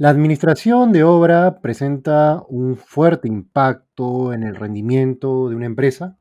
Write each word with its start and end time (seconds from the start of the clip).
La 0.00 0.08
administración 0.08 0.92
de 0.92 1.04
obra 1.04 1.60
presenta 1.60 2.42
un 2.48 2.78
fuerte 2.78 3.28
impacto 3.28 4.32
en 4.32 4.44
el 4.44 4.56
rendimiento 4.56 5.50
de 5.50 5.56
una 5.56 5.66
empresa, 5.66 6.16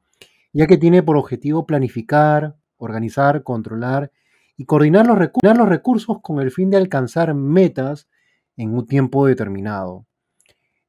ya 0.51 0.67
que 0.67 0.75
tiene 0.75 1.01
por 1.01 1.15
objetivo 1.15 1.65
planificar, 1.65 2.57
organizar, 2.75 3.41
controlar 3.41 4.11
y 4.57 4.65
coordinar 4.65 5.07
los, 5.07 5.17
recursos 5.69 6.17
con 6.21 6.41
el 6.41 6.51
fin 6.51 6.69
de 6.69 6.75
alcanzar 6.75 7.33
metas 7.33 8.09
en 8.57 8.73
un 8.73 8.85
tiempo 8.85 9.25
determinado. 9.25 10.05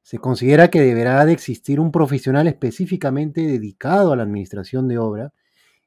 Se 0.01 0.17
considera 0.17 0.67
que 0.67 0.81
deberá 0.81 1.25
de 1.25 1.31
existir 1.31 1.79
un 1.79 1.93
profesional 1.93 2.49
específicamente 2.49 3.39
dedicado 3.39 4.11
a 4.11 4.17
la 4.17 4.23
administración 4.23 4.89
de 4.89 4.97
obra 4.97 5.33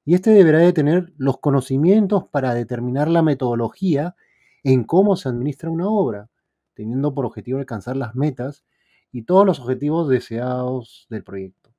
y 0.07 0.15
este 0.15 0.30
deberá 0.30 0.61
de 0.61 0.73
tener 0.73 1.12
los 1.19 1.37
conocimientos 1.37 2.25
para 2.33 2.55
determinar 2.55 3.09
la 3.09 3.21
metodología 3.21 4.16
en 4.62 4.84
cómo 4.84 5.16
se 5.16 5.29
administra 5.29 5.69
una 5.69 5.87
obra 5.87 6.30
teniendo 6.74 7.14
por 7.14 7.24
objetivo 7.24 7.59
alcanzar 7.59 7.96
las 7.96 8.14
metas 8.14 8.64
y 9.12 9.23
todos 9.23 9.46
los 9.46 9.60
objetivos 9.60 10.09
deseados 10.09 11.06
del 11.09 11.23
proyecto. 11.23 11.73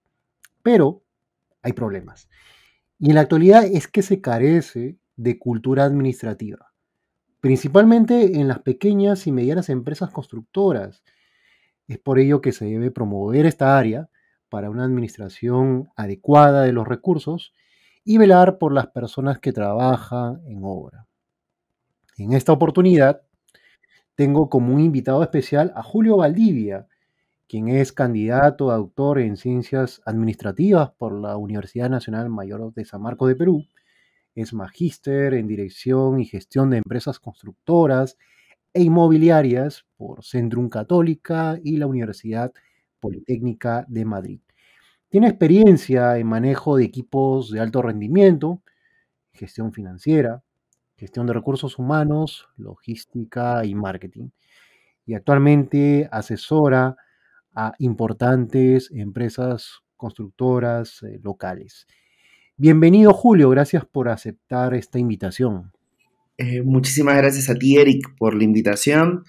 Pero 0.63 1.03
hay 1.61 1.73
problemas. 1.73 2.29
Y 2.97 3.09
en 3.09 3.15
la 3.15 3.21
actualidad 3.21 3.65
es 3.65 3.87
que 3.87 4.01
se 4.01 4.21
carece 4.21 4.97
de 5.17 5.37
cultura 5.37 5.83
administrativa, 5.83 6.73
principalmente 7.41 8.39
en 8.39 8.47
las 8.47 8.59
pequeñas 8.59 9.27
y 9.27 9.31
medianas 9.31 9.69
empresas 9.69 10.11
constructoras. 10.11 11.03
Es 11.87 11.99
por 11.99 12.19
ello 12.19 12.41
que 12.41 12.51
se 12.51 12.65
debe 12.65 12.91
promover 12.91 13.45
esta 13.45 13.77
área 13.77 14.09
para 14.49 14.69
una 14.69 14.85
administración 14.85 15.89
adecuada 15.95 16.63
de 16.63 16.71
los 16.71 16.87
recursos 16.87 17.53
y 18.03 18.17
velar 18.17 18.57
por 18.57 18.71
las 18.71 18.87
personas 18.87 19.39
que 19.39 19.51
trabajan 19.51 20.41
en 20.47 20.59
obra. 20.63 21.07
En 22.17 22.33
esta 22.33 22.53
oportunidad 22.53 23.23
tengo 24.15 24.49
como 24.49 24.73
un 24.73 24.81
invitado 24.81 25.21
especial 25.23 25.73
a 25.75 25.83
Julio 25.83 26.17
Valdivia, 26.17 26.87
quien 27.47 27.67
es 27.67 27.91
candidato 27.91 28.71
a 28.71 28.77
doctor 28.77 29.19
en 29.19 29.37
ciencias 29.37 30.01
administrativas 30.05 30.91
por 30.97 31.13
la 31.19 31.37
Universidad 31.37 31.89
Nacional 31.89 32.29
Mayor 32.29 32.73
de 32.73 32.85
San 32.85 33.01
Marcos 33.01 33.27
de 33.27 33.35
Perú. 33.35 33.65
Es 34.33 34.53
magíster 34.53 35.33
en 35.33 35.47
dirección 35.47 36.19
y 36.19 36.25
gestión 36.25 36.69
de 36.69 36.77
empresas 36.77 37.19
constructoras 37.19 38.17
e 38.73 38.83
inmobiliarias 38.83 39.85
por 39.95 40.23
Centrum 40.23 40.69
Católica 40.69 41.59
y 41.63 41.77
la 41.77 41.87
Universidad 41.87 42.51
Politécnica 42.99 43.85
de 43.87 44.05
Madrid. 44.05 44.41
Tiene 45.09 45.27
experiencia 45.27 46.17
en 46.17 46.27
manejo 46.27 46.77
de 46.77 46.85
equipos 46.85 47.51
de 47.51 47.59
alto 47.59 47.81
rendimiento, 47.81 48.61
gestión 49.33 49.71
financiera, 49.71 50.43
gestión 50.97 51.27
de 51.27 51.33
recursos 51.33 51.77
humanos, 51.77 52.47
logística 52.57 53.65
y 53.65 53.75
marketing. 53.75 54.29
Y 55.05 55.13
actualmente 55.13 56.09
asesora 56.11 56.95
a 57.53 57.73
importantes 57.79 58.91
empresas 58.91 59.81
constructoras 59.95 61.03
eh, 61.03 61.19
locales. 61.23 61.87
Bienvenido 62.57 63.13
Julio, 63.13 63.49
gracias 63.49 63.85
por 63.85 64.09
aceptar 64.09 64.73
esta 64.73 64.99
invitación. 64.99 65.71
Eh, 66.37 66.61
muchísimas 66.63 67.17
gracias 67.17 67.49
a 67.49 67.55
ti 67.55 67.77
Eric 67.77 68.15
por 68.17 68.35
la 68.35 68.43
invitación. 68.43 69.23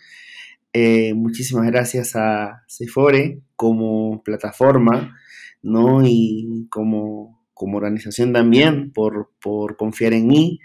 Eh, 0.73 1.15
muchísimas 1.15 1.67
gracias 1.67 2.17
a 2.17 2.65
Cefore 2.69 3.41
como 3.55 4.23
plataforma 4.23 5.17
¿no? 5.63 6.03
y 6.05 6.67
como, 6.71 7.45
como 7.55 7.79
organización 7.79 8.33
también 8.33 8.93
por, 8.93 9.31
por 9.41 9.77
confiar 9.77 10.13
en 10.13 10.27
mí. 10.27 10.61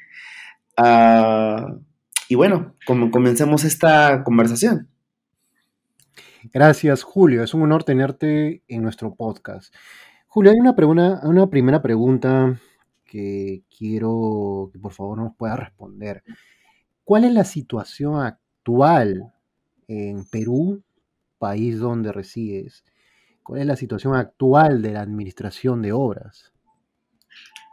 Ah, 0.77 1.75
y 2.29 2.35
bueno, 2.35 2.75
como 2.85 3.11
comencemos 3.11 3.63
esta 3.63 4.23
conversación. 4.23 4.87
Gracias, 6.53 7.03
Julio. 7.03 7.43
Es 7.43 7.53
un 7.53 7.61
honor 7.63 7.83
tenerte 7.83 8.63
en 8.67 8.81
nuestro 8.81 9.13
podcast. 9.13 9.73
Julio, 10.27 10.51
hay 10.51 10.59
una, 10.59 10.75
pregunta, 10.75 11.19
una 11.23 11.49
primera 11.49 11.81
pregunta 11.81 12.59
que 13.05 13.63
quiero 13.77 14.69
que 14.71 14.79
por 14.79 14.93
favor 14.93 15.17
nos 15.17 15.35
pueda 15.35 15.55
responder. 15.55 16.23
¿Cuál 17.03 17.25
es 17.25 17.33
la 17.33 17.43
situación 17.43 18.21
actual 18.21 19.33
en 19.87 20.25
Perú, 20.25 20.81
país 21.37 21.79
donde 21.79 22.11
resides? 22.11 22.85
¿Cuál 23.43 23.61
es 23.61 23.67
la 23.67 23.75
situación 23.75 24.15
actual 24.15 24.81
de 24.81 24.93
la 24.93 25.01
administración 25.01 25.81
de 25.81 25.91
obras? 25.91 26.53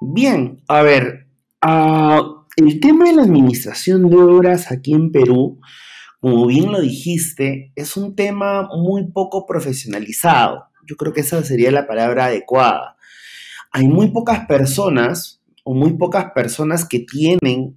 Bien, 0.00 0.62
a 0.68 0.82
ver, 0.82 1.28
uh, 1.64 2.37
el 2.66 2.80
tema 2.80 3.06
de 3.06 3.14
la 3.14 3.22
administración 3.22 4.10
de 4.10 4.16
obras 4.16 4.72
aquí 4.72 4.92
en 4.92 5.12
Perú, 5.12 5.60
como 6.18 6.46
bien 6.48 6.72
lo 6.72 6.80
dijiste, 6.80 7.72
es 7.76 7.96
un 7.96 8.16
tema 8.16 8.68
muy 8.76 9.12
poco 9.12 9.46
profesionalizado. 9.46 10.64
Yo 10.84 10.96
creo 10.96 11.12
que 11.12 11.20
esa 11.20 11.44
sería 11.44 11.70
la 11.70 11.86
palabra 11.86 12.26
adecuada. 12.26 12.96
Hay 13.70 13.86
muy 13.86 14.10
pocas 14.10 14.46
personas 14.46 15.40
o 15.62 15.72
muy 15.72 15.92
pocas 15.92 16.32
personas 16.34 16.84
que 16.84 17.00
tienen 17.00 17.76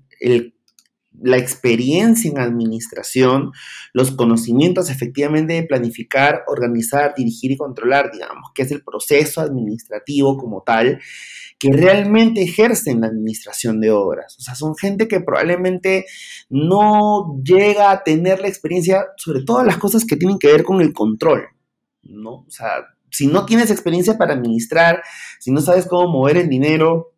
la 1.23 1.37
experiencia 1.37 2.29
en 2.29 2.39
administración, 2.39 3.51
los 3.93 4.11
conocimientos 4.11 4.89
efectivamente 4.89 5.53
de 5.53 5.63
planificar, 5.63 6.43
organizar, 6.47 7.13
dirigir 7.15 7.51
y 7.51 7.57
controlar, 7.57 8.11
digamos, 8.11 8.51
que 8.53 8.63
es 8.63 8.71
el 8.71 8.83
proceso 8.83 9.41
administrativo 9.41 10.37
como 10.37 10.63
tal, 10.63 10.99
que 11.59 11.71
realmente 11.71 12.41
ejercen 12.41 13.01
la 13.01 13.07
administración 13.07 13.79
de 13.79 13.91
obras. 13.91 14.35
O 14.39 14.41
sea, 14.41 14.55
son 14.55 14.75
gente 14.75 15.07
que 15.07 15.19
probablemente 15.19 16.05
no 16.49 17.39
llega 17.43 17.91
a 17.91 18.03
tener 18.03 18.39
la 18.39 18.47
experiencia 18.47 19.05
sobre 19.17 19.43
todas 19.43 19.67
las 19.67 19.77
cosas 19.77 20.05
que 20.05 20.15
tienen 20.15 20.39
que 20.39 20.51
ver 20.51 20.63
con 20.63 20.81
el 20.81 20.91
control, 20.91 21.43
¿no? 22.01 22.31
O 22.31 22.49
sea, 22.49 22.87
si 23.11 23.27
no 23.27 23.45
tienes 23.45 23.69
experiencia 23.69 24.17
para 24.17 24.33
administrar, 24.33 25.03
si 25.39 25.51
no 25.51 25.61
sabes 25.61 25.85
cómo 25.85 26.11
mover 26.11 26.37
el 26.37 26.49
dinero, 26.49 27.13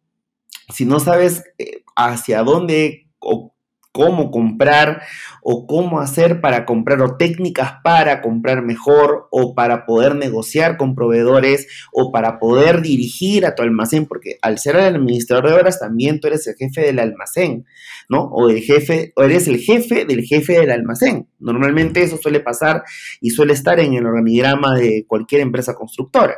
si 0.74 0.85
no 0.85 1.00
sabes 1.00 1.44
eh, 1.58 1.84
hacia 1.96 2.44
dónde 2.44 3.08
o 3.20 3.53
cómo 3.94 4.31
comprar 4.31 5.04
o 5.44 5.68
cómo 5.68 6.00
hacer 6.00 6.42
para 6.42 6.66
comprar 6.66 7.00
o 7.02 7.16
técnicas 7.16 7.76
para 7.84 8.22
comprar 8.22 8.64
mejor 8.64 9.28
o 9.30 9.54
para 9.54 9.86
poder 9.86 10.16
negociar 10.16 10.78
con 10.78 10.96
proveedores 10.96 11.68
o 11.94 12.12
para 12.12 12.40
poder 12.40 12.82
dirigir 12.82 13.46
a 13.46 13.53
tu 13.53 13.62
almacén, 13.62 14.08
porque 14.08 14.38
al 14.42 14.58
ser 14.58 14.76
el 14.78 14.96
administrador 14.96 15.48
de 15.48 15.53
obras 15.53 15.80
también 15.80 16.20
tú 16.20 16.28
eres 16.28 16.48
el 16.48 16.56
jefe 16.56 16.82
del 16.82 16.98
almacén, 16.98 17.66
¿no? 18.09 18.24
O 18.24 18.50
el 18.50 18.62
jefe, 18.62 19.14
o 19.16 19.24
eres 19.24 19.48
el 19.48 19.59
jefe 19.59 20.06
del 20.06 20.24
jefe 20.24 20.53
del 20.53 20.72
almacén. 20.72 21.30
Normalmente 21.40 22.02
eso 22.02 22.18
suele 22.18 22.40
pasar 22.40 22.84
y 23.22 23.30
suele 23.30 23.53
estar 23.53 23.80
en 23.80 23.94
el 23.94 24.06
organigrama 24.06 24.76
de 24.76 25.06
cualquier 25.08 25.42
empresa 25.42 25.76
constructora. 25.76 26.36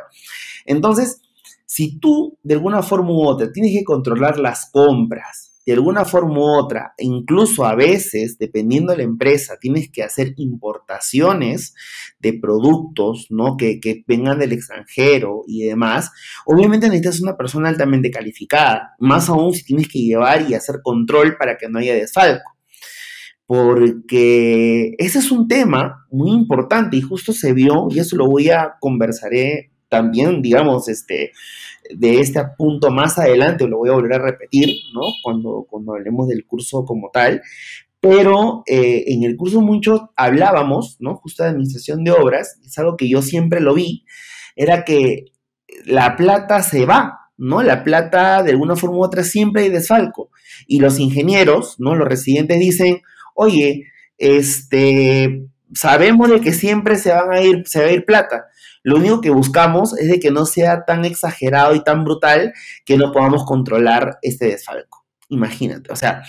Entonces, 0.66 1.22
si 1.64 1.98
tú 1.98 2.38
de 2.42 2.54
alguna 2.54 2.82
forma 2.82 3.12
u 3.12 3.22
otra 3.22 3.50
tienes 3.50 3.72
que 3.72 3.84
controlar 3.84 4.38
las 4.38 4.70
compras, 4.70 5.45
de 5.66 5.72
alguna 5.72 6.04
forma 6.04 6.38
u 6.38 6.44
otra, 6.44 6.94
incluso 6.98 7.66
a 7.66 7.74
veces, 7.74 8.38
dependiendo 8.38 8.92
de 8.92 8.98
la 8.98 9.02
empresa, 9.02 9.56
tienes 9.60 9.90
que 9.90 10.04
hacer 10.04 10.32
importaciones 10.36 11.74
de 12.20 12.34
productos, 12.34 13.26
¿no? 13.30 13.56
Que, 13.56 13.80
que 13.80 14.04
vengan 14.06 14.38
del 14.38 14.52
extranjero 14.52 15.42
y 15.48 15.64
demás, 15.64 16.12
obviamente 16.46 16.88
necesitas 16.88 17.20
una 17.20 17.36
persona 17.36 17.68
altamente 17.68 18.12
calificada, 18.12 18.94
más 19.00 19.28
aún 19.28 19.52
si 19.52 19.64
tienes 19.64 19.88
que 19.88 19.98
llevar 19.98 20.48
y 20.48 20.54
hacer 20.54 20.76
control 20.82 21.36
para 21.36 21.58
que 21.58 21.68
no 21.68 21.80
haya 21.80 21.94
desfalco 21.94 22.56
porque 23.46 24.94
ese 24.98 25.20
es 25.20 25.30
un 25.30 25.46
tema 25.46 26.04
muy 26.10 26.32
importante 26.32 26.96
y 26.96 27.00
justo 27.00 27.32
se 27.32 27.52
vio, 27.52 27.86
y 27.90 28.00
eso 28.00 28.16
lo 28.16 28.26
voy 28.26 28.50
a 28.50 28.74
conversaré 28.80 29.70
también, 29.88 30.42
digamos, 30.42 30.88
este, 30.88 31.30
de 31.94 32.20
este 32.20 32.40
punto 32.56 32.90
más 32.90 33.18
adelante, 33.18 33.66
lo 33.66 33.78
voy 33.78 33.90
a 33.90 33.94
volver 33.94 34.14
a 34.14 34.24
repetir, 34.24 34.74
¿no? 34.94 35.02
Cuando, 35.22 35.66
cuando 35.68 35.94
hablemos 35.94 36.28
del 36.28 36.46
curso 36.46 36.84
como 36.84 37.10
tal, 37.12 37.42
pero 38.00 38.62
eh, 38.66 39.04
en 39.08 39.24
el 39.24 39.36
curso 39.36 39.60
mucho 39.60 40.12
hablábamos, 40.16 40.96
¿no? 41.00 41.16
Justo 41.16 41.42
de 41.42 41.50
administración 41.50 42.04
de 42.04 42.12
obras, 42.12 42.60
es 42.64 42.78
algo 42.78 42.96
que 42.96 43.08
yo 43.08 43.22
siempre 43.22 43.60
lo 43.60 43.74
vi, 43.74 44.04
era 44.54 44.84
que 44.84 45.32
la 45.84 46.16
plata 46.16 46.62
se 46.62 46.86
va, 46.86 47.30
¿no? 47.36 47.62
La 47.62 47.84
plata 47.84 48.42
de 48.42 48.52
alguna 48.52 48.76
forma 48.76 48.98
u 48.98 49.04
otra 49.04 49.24
siempre 49.24 49.62
hay 49.62 49.70
desfalco. 49.70 50.30
Y 50.66 50.80
los 50.80 50.98
ingenieros, 50.98 51.76
¿no? 51.78 51.94
Los 51.94 52.08
residentes 52.08 52.58
dicen, 52.58 53.02
oye, 53.34 53.86
este, 54.18 55.46
sabemos 55.74 56.30
de 56.30 56.40
que 56.40 56.52
siempre 56.52 56.96
se 56.96 57.12
van 57.12 57.32
a 57.32 57.42
ir, 57.42 57.62
se 57.66 57.80
va 57.80 57.86
a 57.86 57.92
ir 57.92 58.04
plata. 58.04 58.46
Lo 58.86 58.98
único 58.98 59.20
que 59.20 59.30
buscamos 59.30 59.98
es 59.98 60.08
de 60.08 60.20
que 60.20 60.30
no 60.30 60.46
sea 60.46 60.84
tan 60.84 61.04
exagerado 61.04 61.74
y 61.74 61.82
tan 61.82 62.04
brutal 62.04 62.54
que 62.84 62.96
no 62.96 63.10
podamos 63.10 63.44
controlar 63.44 64.18
este 64.22 64.46
desfalco. 64.46 65.04
Imagínate, 65.28 65.92
o 65.92 65.96
sea, 65.96 66.22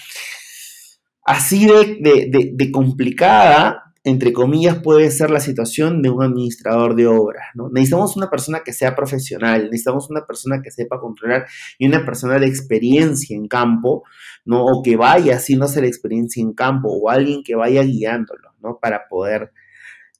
así 1.23 1.67
de, 1.67 2.71
complicada, 2.71 3.93
entre 4.03 4.33
comillas, 4.33 4.79
puede 4.79 5.11
ser 5.11 5.29
la 5.29 5.39
situación 5.39 6.01
de 6.01 6.09
un 6.09 6.23
administrador 6.23 6.95
de 6.95 7.05
obras, 7.05 7.45
¿no? 7.53 7.69
Necesitamos 7.69 8.17
una 8.17 8.31
persona 8.31 8.61
que 8.65 8.73
sea 8.73 8.95
profesional, 8.95 9.65
necesitamos 9.65 10.09
una 10.09 10.25
persona 10.25 10.59
que 10.63 10.71
sepa 10.71 10.99
controlar 10.99 11.45
y 11.77 11.85
una 11.85 12.03
persona 12.03 12.39
de 12.39 12.47
experiencia 12.47 13.37
en 13.37 13.47
campo, 13.47 14.03
¿no? 14.45 14.65
O 14.65 14.81
que 14.81 14.95
vaya 14.95 15.35
haciéndose 15.35 15.79
la 15.79 15.87
experiencia 15.87 16.41
en 16.41 16.53
campo 16.53 16.89
o 16.89 17.07
alguien 17.07 17.43
que 17.43 17.53
vaya 17.53 17.83
guiándolo, 17.83 18.55
¿no? 18.61 18.79
Para 18.81 19.07
poder 19.07 19.51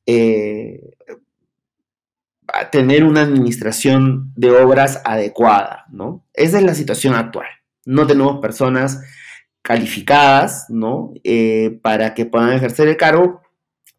eh, 0.06 0.82
tener 2.72 3.04
una 3.04 3.22
administración 3.22 4.34
de 4.36 4.52
obras 4.52 5.02
adecuada, 5.06 5.86
¿no? 5.92 6.26
Esa 6.34 6.58
es 6.58 6.64
la 6.64 6.76
situación 6.76 7.14
actual. 7.14 7.48
No 7.86 8.06
tenemos 8.08 8.40
personas 8.40 9.02
calificadas, 9.62 10.66
¿no? 10.70 11.14
Eh, 11.24 11.80
para 11.82 12.14
que 12.14 12.26
puedan 12.26 12.54
ejercer 12.54 12.88
el 12.88 12.98
cargo. 12.98 13.42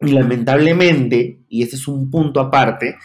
Y 0.00 0.12
lamentablemente, 0.12 1.44
y 1.48 1.62
este 1.62 1.76
es 1.76 1.88
un 1.88 2.10
punto 2.10 2.40
aparte, 2.40 2.96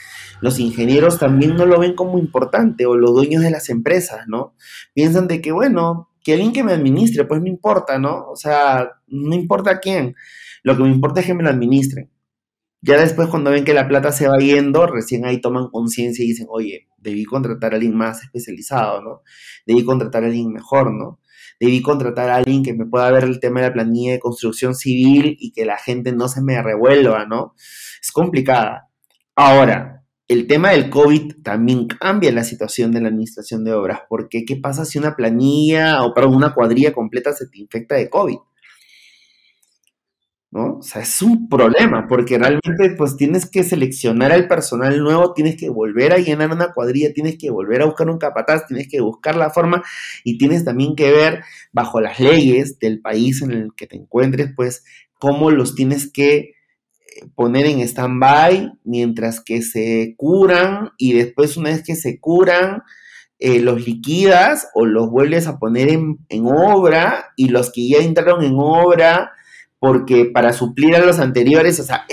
los 0.42 0.60
ingenieros 0.60 1.18
también 1.18 1.56
no 1.56 1.66
lo 1.66 1.80
ven 1.80 1.96
como 1.96 2.20
importante, 2.20 2.86
o 2.86 2.96
los 2.96 3.14
dueños 3.14 3.42
de 3.42 3.50
las 3.50 3.70
empresas, 3.70 4.28
¿no? 4.28 4.56
Piensan 4.94 5.28
de 5.28 5.42
que, 5.42 5.52
bueno, 5.52 6.10
que 6.24 6.34
alguien 6.34 6.54
que 6.54 6.64
me 6.64 6.74
administre, 6.74 7.26
pues 7.26 7.42
no 7.42 7.48
importa, 7.48 7.98
¿no? 7.98 8.30
O 8.30 8.36
sea, 8.36 8.90
no 9.08 9.36
importa 9.36 9.80
quién. 9.80 10.16
Lo 10.64 10.78
que 10.78 10.84
me 10.84 10.90
importa 10.90 11.20
es 11.20 11.26
que 11.26 11.34
me 11.34 11.44
lo 11.44 11.50
administren. 11.50 12.10
Ya 12.86 12.98
después 12.98 13.30
cuando 13.30 13.50
ven 13.50 13.64
que 13.64 13.74
la 13.74 13.88
plata 13.88 14.12
se 14.12 14.28
va 14.28 14.38
yendo, 14.40 14.86
recién 14.88 15.26
ahí 15.26 15.40
toman 15.40 15.70
conciencia 15.70 16.26
y 16.26 16.28
dicen, 16.28 16.48
oye, 16.50 16.90
debí 16.98 17.24
contratar 17.24 17.72
a 17.72 17.76
alguien 17.76 17.96
más 17.96 18.22
especializado, 18.24 19.02
¿no? 19.02 19.22
Debí 19.66 19.86
contratar 19.86 20.24
a 20.24 20.28
alguien 20.28 20.52
mejor, 20.52 20.92
¿no? 20.92 21.22
Debí 21.62 21.82
contratar 21.82 22.30
a 22.30 22.36
alguien 22.36 22.62
que 22.62 22.74
me 22.74 22.86
pueda 22.86 23.10
ver 23.10 23.24
el 23.24 23.40
tema 23.40 23.62
de 23.62 23.68
la 23.68 23.74
planilla 23.74 24.12
de 24.12 24.20
construcción 24.20 24.76
civil 24.76 25.38
y 25.40 25.54
que 25.54 25.64
la 25.64 25.78
gente 25.78 26.12
no 26.12 26.28
se 26.28 26.42
me 26.42 26.62
revuelva, 26.62 27.26
¿no? 27.26 27.56
Es 28.02 28.12
complicada. 28.12 28.90
Ahora, 29.34 30.04
el 30.28 30.46
tema 30.46 30.72
del 30.72 30.90
COVID 30.90 31.42
también 31.42 31.88
cambia 31.88 32.34
la 32.34 32.44
situación 32.44 32.92
de 32.92 33.00
la 33.00 33.08
administración 33.08 33.64
de 33.64 33.72
obras, 33.72 34.02
porque 34.10 34.44
¿qué 34.44 34.58
pasa 34.58 34.84
si 34.84 34.98
una 35.00 35.16
planilla 35.16 36.04
o 36.04 36.14
para 36.14 36.28
una 36.28 36.54
cuadrilla 36.54 36.92
completa 36.92 37.32
se 37.32 37.48
te 37.48 37.60
infecta 37.60 37.96
de 37.96 38.10
COVID? 38.10 38.40
¿No? 40.54 40.78
O 40.78 40.84
sea, 40.84 41.02
es 41.02 41.22
un 41.24 41.50
problema, 41.50 42.08
porque 42.08 42.38
realmente 42.38 42.92
pues 42.96 43.18
tienes 43.18 43.50
que 43.50 43.64
seleccionar 43.64 44.32
al 44.32 44.48
personal 44.48 45.00
nuevo, 45.00 45.34
tienes 45.34 45.58
que 45.58 45.68
volver 45.70 46.14
a 46.14 46.20
llenar 46.20 46.52
una 46.52 46.72
cuadrilla, 46.74 47.12
tienes 47.12 47.40
que 47.40 47.50
volver 47.50 47.82
a 47.82 47.86
buscar 47.86 48.08
un 48.08 48.20
capataz, 48.20 48.68
tienes 48.68 48.88
que 48.88 49.02
buscar 49.02 49.36
la 49.36 49.50
forma 49.50 49.84
y 50.24 50.38
tienes 50.38 50.64
también 50.64 50.96
que 50.96 51.12
ver 51.12 51.44
bajo 51.72 52.00
las 52.02 52.20
leyes 52.20 52.78
del 52.78 53.02
país 53.02 53.42
en 53.42 53.52
el 53.52 53.74
que 53.76 53.88
te 53.88 53.96
encuentres, 53.96 54.52
pues 54.56 54.84
cómo 55.18 55.50
los 55.50 55.74
tienes 55.74 56.12
que 56.12 56.36
eh, 56.36 56.52
poner 57.34 57.66
en 57.66 57.80
stand-by 57.80 58.74
mientras 58.84 59.42
que 59.42 59.64
se 59.64 60.14
curan 60.18 60.92
y 61.00 61.14
después 61.14 61.58
una 61.58 61.72
vez 61.72 61.84
que 61.84 61.96
se 61.96 62.20
curan, 62.20 62.84
eh, 63.40 63.60
los 63.60 63.88
liquidas 63.88 64.68
o 64.76 64.86
los 64.86 65.10
vuelves 65.10 65.48
a 65.48 65.58
poner 65.58 65.90
en, 65.90 66.20
en 66.30 66.46
obra 66.46 67.34
y 67.36 67.50
los 67.50 67.72
que 67.72 67.90
ya 67.90 67.98
entraron 67.98 68.44
en 68.44 68.54
obra 68.56 69.32
porque 69.84 70.24
para 70.24 70.54
suplir 70.54 70.96
a 70.96 71.06
los 71.06 71.20
anteriores, 71.20 71.78
o 71.78 71.84
sea, 71.84 72.06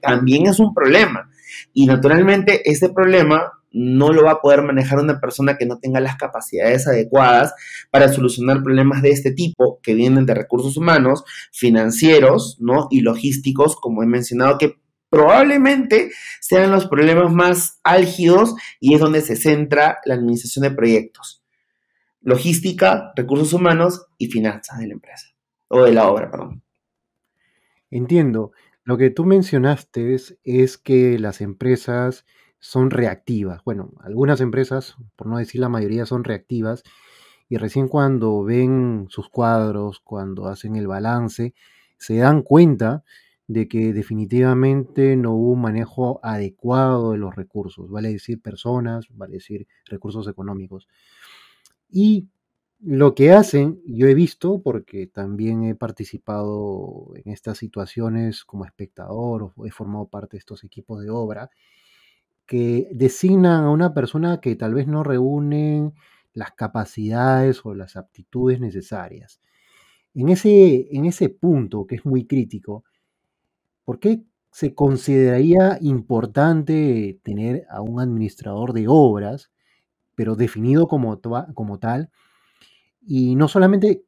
también 0.00 0.46
es 0.46 0.58
un 0.58 0.72
problema. 0.72 1.28
Y 1.74 1.84
naturalmente 1.84 2.70
ese 2.70 2.88
problema 2.88 3.52
no 3.70 4.14
lo 4.14 4.24
va 4.24 4.30
a 4.30 4.40
poder 4.40 4.62
manejar 4.62 5.00
una 5.00 5.20
persona 5.20 5.58
que 5.58 5.66
no 5.66 5.78
tenga 5.78 6.00
las 6.00 6.16
capacidades 6.16 6.88
adecuadas 6.88 7.52
para 7.90 8.10
solucionar 8.10 8.62
problemas 8.62 9.02
de 9.02 9.10
este 9.10 9.30
tipo 9.30 9.78
que 9.82 9.92
vienen 9.92 10.24
de 10.24 10.32
recursos 10.32 10.78
humanos, 10.78 11.24
financieros, 11.52 12.56
¿no? 12.60 12.88
Y 12.90 13.02
logísticos, 13.02 13.76
como 13.76 14.02
he 14.02 14.06
mencionado, 14.06 14.56
que 14.56 14.76
probablemente 15.10 16.12
sean 16.40 16.70
los 16.70 16.86
problemas 16.86 17.30
más 17.30 17.78
álgidos 17.84 18.54
y 18.80 18.94
es 18.94 19.00
donde 19.00 19.20
se 19.20 19.36
centra 19.36 19.98
la 20.06 20.14
administración 20.14 20.62
de 20.62 20.70
proyectos. 20.70 21.44
Logística, 22.22 23.12
recursos 23.14 23.52
humanos 23.52 24.06
y 24.16 24.28
finanzas 24.28 24.78
de 24.78 24.86
la 24.86 24.94
empresa, 24.94 25.26
o 25.68 25.82
de 25.82 25.92
la 25.92 26.08
obra, 26.08 26.30
perdón. 26.30 26.62
Entiendo. 27.90 28.52
Lo 28.84 28.96
que 28.96 29.10
tú 29.10 29.24
mencionaste 29.24 30.14
es, 30.14 30.78
que 30.78 31.18
las 31.18 31.40
empresas 31.40 32.24
son 32.58 32.90
reactivas. 32.90 33.62
Bueno, 33.64 33.92
algunas 34.00 34.40
empresas, 34.40 34.96
por 35.16 35.26
no 35.26 35.38
decir 35.38 35.60
la 35.60 35.68
mayoría, 35.68 36.06
son 36.06 36.24
reactivas 36.24 36.82
y 37.48 37.58
recién 37.58 37.88
cuando 37.88 38.42
ven 38.44 39.06
sus 39.08 39.28
cuadros, 39.28 40.00
cuando 40.00 40.46
hacen 40.46 40.76
el 40.76 40.86
balance, 40.86 41.54
se 41.98 42.18
dan 42.18 42.42
cuenta 42.42 43.04
de 43.48 43.68
que 43.68 43.92
definitivamente 43.92 45.16
no 45.16 45.32
hubo 45.32 45.52
un 45.52 45.62
manejo 45.62 46.20
adecuado 46.22 47.12
de 47.12 47.18
los 47.18 47.34
recursos, 47.36 47.88
vale 47.90 48.12
decir 48.12 48.42
personas, 48.42 49.06
vale 49.10 49.34
decir 49.34 49.68
recursos 49.84 50.26
económicos. 50.26 50.88
Y 51.88 52.28
lo 52.80 53.14
que 53.14 53.32
hacen, 53.32 53.80
yo 53.86 54.06
he 54.06 54.14
visto, 54.14 54.60
porque 54.62 55.06
también 55.06 55.64
he 55.64 55.74
participado 55.74 57.12
en 57.14 57.32
estas 57.32 57.58
situaciones 57.58 58.44
como 58.44 58.64
espectador 58.64 59.52
o 59.56 59.66
he 59.66 59.70
formado 59.70 60.08
parte 60.08 60.36
de 60.36 60.40
estos 60.40 60.62
equipos 60.64 61.02
de 61.02 61.10
obra, 61.10 61.50
que 62.46 62.88
designan 62.92 63.64
a 63.64 63.70
una 63.70 63.92
persona 63.94 64.40
que 64.40 64.54
tal 64.56 64.74
vez 64.74 64.86
no 64.86 65.02
reúne 65.02 65.92
las 66.32 66.52
capacidades 66.52 67.64
o 67.64 67.74
las 67.74 67.96
aptitudes 67.96 68.60
necesarias. 68.60 69.40
En 70.14 70.28
ese, 70.28 70.88
en 70.96 71.06
ese 71.06 71.28
punto, 71.28 71.86
que 71.86 71.96
es 71.96 72.04
muy 72.06 72.26
crítico, 72.26 72.84
¿por 73.84 73.98
qué 73.98 74.22
se 74.50 74.74
consideraría 74.74 75.78
importante 75.80 77.18
tener 77.22 77.66
a 77.70 77.80
un 77.82 78.00
administrador 78.00 78.72
de 78.72 78.86
obras, 78.88 79.50
pero 80.14 80.36
definido 80.36 80.88
como, 80.88 81.20
como 81.54 81.78
tal? 81.78 82.10
Y 83.06 83.36
no 83.36 83.48
solamente 83.48 84.02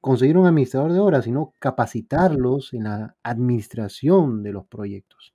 conseguir 0.00 0.36
un 0.36 0.46
administrador 0.46 0.92
de 0.92 1.00
obras, 1.00 1.24
sino 1.24 1.54
capacitarlos 1.58 2.72
en 2.72 2.84
la 2.84 3.16
administración 3.22 4.42
de 4.42 4.52
los 4.52 4.66
proyectos. 4.66 5.34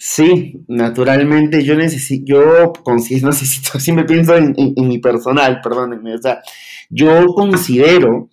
Sí, 0.00 0.64
naturalmente 0.68 1.64
yo 1.64 1.74
necesito, 1.74 2.24
yo 2.24 3.26
necesito, 3.26 3.80
siempre 3.80 4.04
pienso 4.04 4.36
en, 4.36 4.54
mi 4.76 4.98
personal, 4.98 5.60
perdónenme, 5.60 6.14
o 6.14 6.18
sea, 6.18 6.40
yo 6.88 7.26
considero 7.34 8.30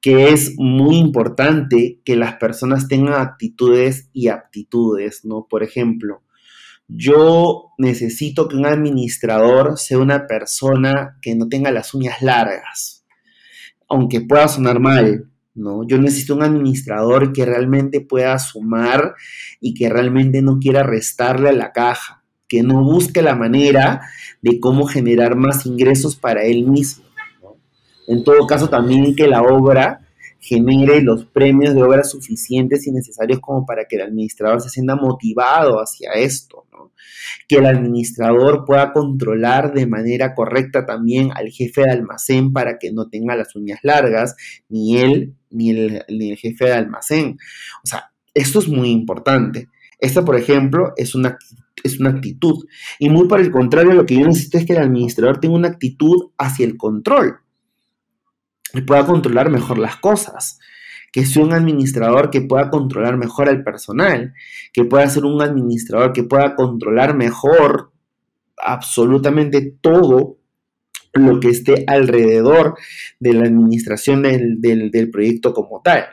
que 0.00 0.28
es 0.28 0.54
muy 0.58 0.96
importante 0.96 2.00
que 2.04 2.14
las 2.14 2.36
personas 2.36 2.86
tengan 2.86 3.20
actitudes 3.20 4.08
y 4.12 4.28
aptitudes, 4.28 5.24
¿no? 5.24 5.46
Por 5.48 5.64
ejemplo, 5.64 6.21
yo 6.94 7.72
necesito 7.78 8.48
que 8.48 8.56
un 8.56 8.66
administrador 8.66 9.78
sea 9.78 9.98
una 9.98 10.26
persona 10.26 11.18
que 11.20 11.34
no 11.34 11.48
tenga 11.48 11.70
las 11.70 11.94
uñas 11.94 12.22
largas, 12.22 13.04
aunque 13.88 14.20
pueda 14.20 14.48
sonar 14.48 14.80
mal, 14.80 15.30
¿no? 15.54 15.86
Yo 15.86 15.98
necesito 15.98 16.34
un 16.34 16.42
administrador 16.42 17.32
que 17.32 17.44
realmente 17.44 18.00
pueda 18.00 18.38
sumar 18.38 19.14
y 19.60 19.74
que 19.74 19.88
realmente 19.88 20.42
no 20.42 20.58
quiera 20.58 20.82
restarle 20.82 21.50
a 21.50 21.52
la 21.52 21.72
caja, 21.72 22.22
que 22.48 22.62
no 22.62 22.82
busque 22.82 23.22
la 23.22 23.34
manera 23.34 24.02
de 24.40 24.60
cómo 24.60 24.86
generar 24.86 25.36
más 25.36 25.66
ingresos 25.66 26.16
para 26.16 26.44
él 26.44 26.66
mismo. 26.66 27.04
En 28.06 28.24
todo 28.24 28.46
caso, 28.46 28.68
también 28.68 29.14
que 29.14 29.26
la 29.26 29.42
obra 29.42 30.00
genere 30.42 31.00
los 31.02 31.24
premios 31.26 31.72
de 31.72 31.84
obra 31.84 32.02
suficientes 32.02 32.84
y 32.88 32.90
necesarios 32.90 33.38
como 33.38 33.64
para 33.64 33.84
que 33.84 33.94
el 33.94 34.02
administrador 34.02 34.60
se 34.60 34.70
sienta 34.70 34.96
motivado 34.96 35.78
hacia 35.80 36.10
esto, 36.14 36.66
¿no? 36.72 36.92
Que 37.46 37.58
el 37.58 37.66
administrador 37.66 38.64
pueda 38.64 38.92
controlar 38.92 39.72
de 39.72 39.86
manera 39.86 40.34
correcta 40.34 40.84
también 40.84 41.30
al 41.32 41.48
jefe 41.50 41.82
de 41.82 41.92
almacén 41.92 42.52
para 42.52 42.78
que 42.80 42.92
no 42.92 43.08
tenga 43.08 43.36
las 43.36 43.54
uñas 43.54 43.78
largas, 43.84 44.34
ni 44.68 44.98
él 44.98 45.36
ni 45.50 45.70
el, 45.70 46.02
ni 46.08 46.32
el 46.32 46.36
jefe 46.36 46.64
de 46.64 46.72
almacén. 46.72 47.38
O 47.84 47.86
sea, 47.86 48.10
esto 48.34 48.58
es 48.58 48.66
muy 48.66 48.90
importante. 48.90 49.68
Esta, 50.00 50.24
por 50.24 50.34
ejemplo, 50.34 50.92
es 50.96 51.14
una, 51.14 51.38
es 51.84 52.00
una 52.00 52.10
actitud. 52.10 52.64
Y 52.98 53.10
muy 53.10 53.28
por 53.28 53.40
el 53.40 53.52
contrario, 53.52 53.92
lo 53.92 54.06
que 54.06 54.16
yo 54.16 54.26
necesito 54.26 54.58
es 54.58 54.66
que 54.66 54.72
el 54.72 54.82
administrador 54.82 55.38
tenga 55.38 55.54
una 55.54 55.68
actitud 55.68 56.30
hacia 56.36 56.66
el 56.66 56.76
control 56.76 57.41
y 58.74 58.80
pueda 58.82 59.06
controlar 59.06 59.50
mejor 59.50 59.78
las 59.78 59.96
cosas, 59.96 60.58
que 61.12 61.26
sea 61.26 61.44
un 61.44 61.52
administrador 61.52 62.30
que 62.30 62.40
pueda 62.40 62.70
controlar 62.70 63.16
mejor 63.16 63.48
al 63.48 63.62
personal, 63.62 64.34
que 64.72 64.84
pueda 64.84 65.08
ser 65.08 65.24
un 65.24 65.42
administrador 65.42 66.12
que 66.12 66.24
pueda 66.24 66.54
controlar 66.54 67.14
mejor 67.14 67.92
absolutamente 68.56 69.76
todo 69.80 70.38
lo 71.14 71.40
que 71.40 71.50
esté 71.50 71.84
alrededor 71.86 72.74
de 73.20 73.34
la 73.34 73.44
administración 73.44 74.22
del, 74.22 75.10
proyecto 75.10 75.52
como 75.52 75.82
tal, 75.82 76.06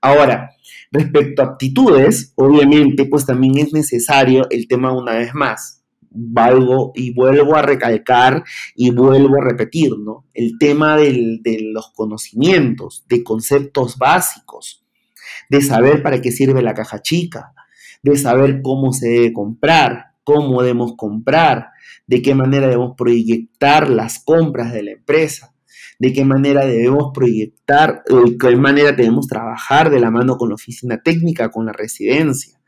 Ahora, 0.00 0.50
respecto 0.90 1.42
a 1.42 1.46
aptitudes, 1.46 2.32
obviamente, 2.36 3.04
pues 3.04 3.26
también 3.26 3.58
es 3.58 3.72
necesario 3.72 4.46
el 4.50 4.66
tema 4.66 4.92
una 4.92 5.14
vez 5.14 5.34
más, 5.34 5.79
valgo 6.10 6.92
y 6.94 7.12
vuelvo 7.12 7.56
a 7.56 7.62
recalcar 7.62 8.44
y 8.74 8.90
vuelvo 8.90 9.40
a 9.40 9.44
repetir, 9.44 9.96
¿no? 9.98 10.26
El 10.34 10.58
tema 10.58 10.96
de 10.96 11.58
los 11.72 11.92
conocimientos, 11.92 13.04
de 13.08 13.22
conceptos 13.22 13.96
básicos, 13.96 14.84
de 15.48 15.62
saber 15.62 16.02
para 16.02 16.20
qué 16.20 16.32
sirve 16.32 16.62
la 16.62 16.74
caja 16.74 17.00
chica, 17.00 17.52
de 18.02 18.16
saber 18.16 18.60
cómo 18.62 18.92
se 18.92 19.08
debe 19.08 19.32
comprar, 19.32 20.12
cómo 20.24 20.62
debemos 20.62 20.94
comprar, 20.96 21.68
de 22.06 22.22
qué 22.22 22.34
manera 22.34 22.66
debemos 22.66 22.94
proyectar 22.96 23.88
las 23.88 24.18
compras 24.18 24.72
de 24.72 24.82
la 24.82 24.90
empresa, 24.92 25.54
de 25.98 26.12
qué 26.12 26.24
manera 26.24 26.64
debemos 26.64 27.12
proyectar, 27.14 28.02
de 28.08 28.36
qué 28.36 28.56
manera 28.56 28.92
debemos 28.92 29.28
trabajar 29.28 29.90
de 29.90 30.00
la 30.00 30.10
mano 30.10 30.36
con 30.36 30.48
la 30.48 30.54
oficina 30.54 31.00
técnica, 31.02 31.50
con 31.50 31.66
la 31.66 31.72
residencia 31.72 32.59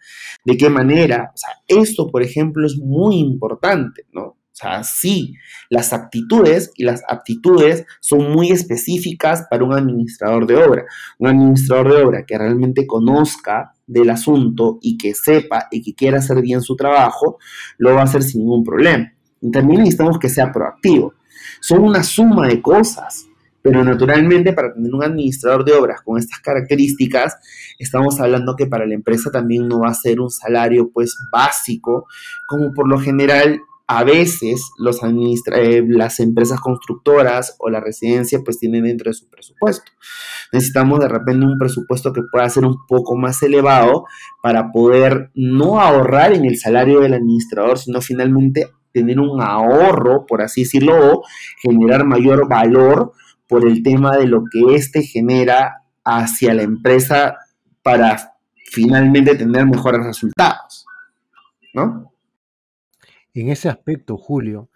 ¿De 0.45 0.57
qué 0.57 0.69
manera? 0.69 1.31
O 1.35 1.37
sea, 1.37 1.51
esto, 1.67 2.09
por 2.11 2.23
ejemplo, 2.23 2.67
es 2.67 2.77
muy 2.79 3.19
importante, 3.19 4.07
¿no? 4.13 4.37
O 4.53 4.55
sea, 4.55 4.85
sí, 4.85 5.35
las 5.71 5.95
actitudes 5.95 6.73
y 6.77 6.85
las 6.85 7.03
aptitudes 7.09 7.87
son 8.01 8.33
muy 8.33 8.51
específicas 8.51 9.47
para 9.51 9.65
un 9.65 9.73
administrador 9.73 10.47
de 10.47 10.57
obra. 10.57 10.85
Un 11.19 11.29
administrador 11.29 11.95
de 11.95 12.03
obra 12.03 12.27
que 12.27 12.37
realmente 12.37 12.87
conozca 12.87 13.73
del 13.87 14.11
asunto 14.11 14.79
y 14.83 14.99
que 14.99 15.15
sepa 15.15 15.69
y 15.71 15.83
que 15.83 15.95
quiera 15.95 16.19
hacer 16.19 16.43
bien 16.43 16.61
su 16.61 16.77
trabajo, 16.77 17.39
lo 17.79 17.95
va 17.95 18.03
a 18.03 18.05
hacer 18.05 18.23
sin 18.23 18.43
ningún 18.43 18.63
problema. 18.63 19.11
Y 19.41 19.51
también 19.51 19.81
necesitamos 19.81 20.19
que 20.19 20.29
sea 20.29 20.53
proactivo. 20.53 21.15
Son 21.61 21.83
una 21.83 22.03
suma 22.03 22.47
de 22.47 22.61
cosas. 22.61 23.27
Pero 23.63 23.85
naturalmente 23.85 24.53
para 24.53 24.75
tener 24.75 24.93
un 24.93 25.05
administrador 25.05 25.65
de 25.65 25.73
obras 25.73 26.03
con 26.03 26.19
estas 26.19 26.41
características, 26.41 27.37
estamos 27.79 28.21
hablando 28.21 28.57
que 28.57 28.67
para 28.67 28.87
la 28.87 28.95
empresa 28.95 29.31
también 29.31 29.69
no 29.69 29.81
va 29.81 29.91
a 29.91 29.95
ser 29.95 30.21
un 30.21 30.31
salario 30.31 30.91
pues 30.93 31.17
básico, 31.33 32.07
como 32.49 32.73
por 32.73 32.89
lo 32.89 32.99
general 32.99 33.61
a 33.87 34.05
veces 34.05 34.71
los 34.79 35.01
eh, 35.03 35.85
las 35.87 36.19
empresas 36.21 36.61
constructoras 36.61 37.57
o 37.59 37.69
la 37.69 37.81
residencia 37.81 38.41
pues 38.43 38.59
tienen 38.59 38.85
dentro 38.85 39.11
de 39.11 39.15
su 39.15 39.29
presupuesto. 39.29 39.91
Necesitamos 40.53 41.01
de 41.01 41.09
repente 41.09 41.45
un 41.45 41.59
presupuesto 41.59 42.13
que 42.13 42.23
pueda 42.31 42.49
ser 42.49 42.65
un 42.65 42.87
poco 42.87 43.17
más 43.17 43.43
elevado 43.43 44.05
para 44.43 44.73
poder 44.73 45.31
no 45.35 45.81
ahorrar 45.81 46.33
en 46.33 46.45
el 46.47 46.57
salario 46.57 47.01
del 47.01 47.15
administrador, 47.15 47.79
sino 47.79 48.01
finalmente 48.01 48.71
tener 48.93 49.21
un 49.21 49.41
ahorro, 49.41 50.27
por 50.27 50.43
así 50.43 50.63
decirlo, 50.63 50.95
o 50.95 51.23
generar 51.63 52.05
mayor 52.05 52.49
valor 52.49 53.13
por 53.53 53.69
el 53.69 53.83
tema 53.83 54.17
de 54.17 54.27
lo 54.27 54.45
que 54.51 54.75
éste 54.75 55.03
genera 55.03 55.83
hacia 56.05 56.55
la 56.55 56.63
empresa 56.63 57.37
para 57.83 58.33
finalmente 58.65 59.35
tener 59.35 59.67
mejores 59.67 60.07
resultados. 60.07 60.87
¿No? 61.75 62.11
En 63.35 63.51
ese 63.51 63.69
aspecto, 63.69 64.17
Julio, 64.17 64.71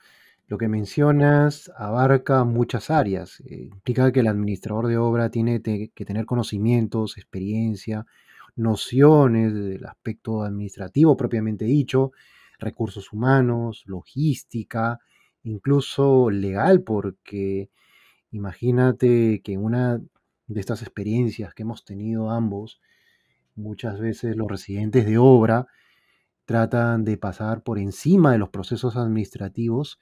lo 0.46 0.58
que 0.58 0.68
mencionas 0.68 1.72
abarca 1.74 2.44
muchas 2.44 2.90
áreas. 2.90 3.40
Eh, 3.46 3.70
implica 3.72 4.12
que 4.12 4.20
el 4.20 4.26
administrador 4.26 4.88
de 4.88 4.98
obra 4.98 5.30
tiene 5.30 5.62
que 5.62 6.04
tener 6.04 6.26
conocimientos, 6.26 7.16
experiencia, 7.16 8.04
nociones 8.56 9.54
del 9.54 9.86
aspecto 9.86 10.42
administrativo 10.42 11.16
propiamente 11.16 11.64
dicho, 11.64 12.12
recursos 12.58 13.10
humanos, 13.10 13.84
logística, 13.86 15.00
incluso 15.44 16.28
legal, 16.28 16.82
porque 16.82 17.70
Imagínate 18.36 19.40
que 19.42 19.56
una 19.56 19.98
de 20.46 20.60
estas 20.60 20.82
experiencias 20.82 21.54
que 21.54 21.62
hemos 21.62 21.86
tenido 21.86 22.30
ambos, 22.30 22.82
muchas 23.54 23.98
veces 23.98 24.36
los 24.36 24.46
residentes 24.46 25.06
de 25.06 25.16
obra 25.16 25.68
tratan 26.44 27.02
de 27.04 27.16
pasar 27.16 27.62
por 27.62 27.78
encima 27.78 28.32
de 28.32 28.38
los 28.38 28.50
procesos 28.50 28.94
administrativos, 28.96 29.98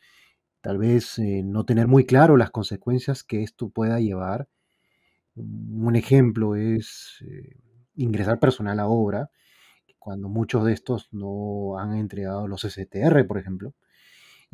tal 0.62 0.79
vez 0.79 1.17
eh, 1.21 1.43
no 1.45 1.64
tener 1.64 1.87
muy 1.87 2.07
claro 2.07 2.37
las 2.37 2.50
consecuencias 2.50 3.23
que 3.23 3.45
esto 3.45 3.69
pueda 3.69 4.00
llevar. 4.00 4.49
Un 5.37 5.95
ejemplo 5.95 6.57
es 6.57 7.23
eh, 7.25 7.57
ingresar 7.95 8.41
personal 8.41 8.81
a 8.81 8.88
obra, 8.88 9.31
cuando 10.00 10.29
muchos 10.29 10.64
de 10.64 10.73
estos 10.73 11.09
no 11.12 11.79
han 11.79 11.95
entregado 11.95 12.49
los 12.49 12.64
STR, 12.64 13.25
por 13.29 13.38
ejemplo. 13.38 13.75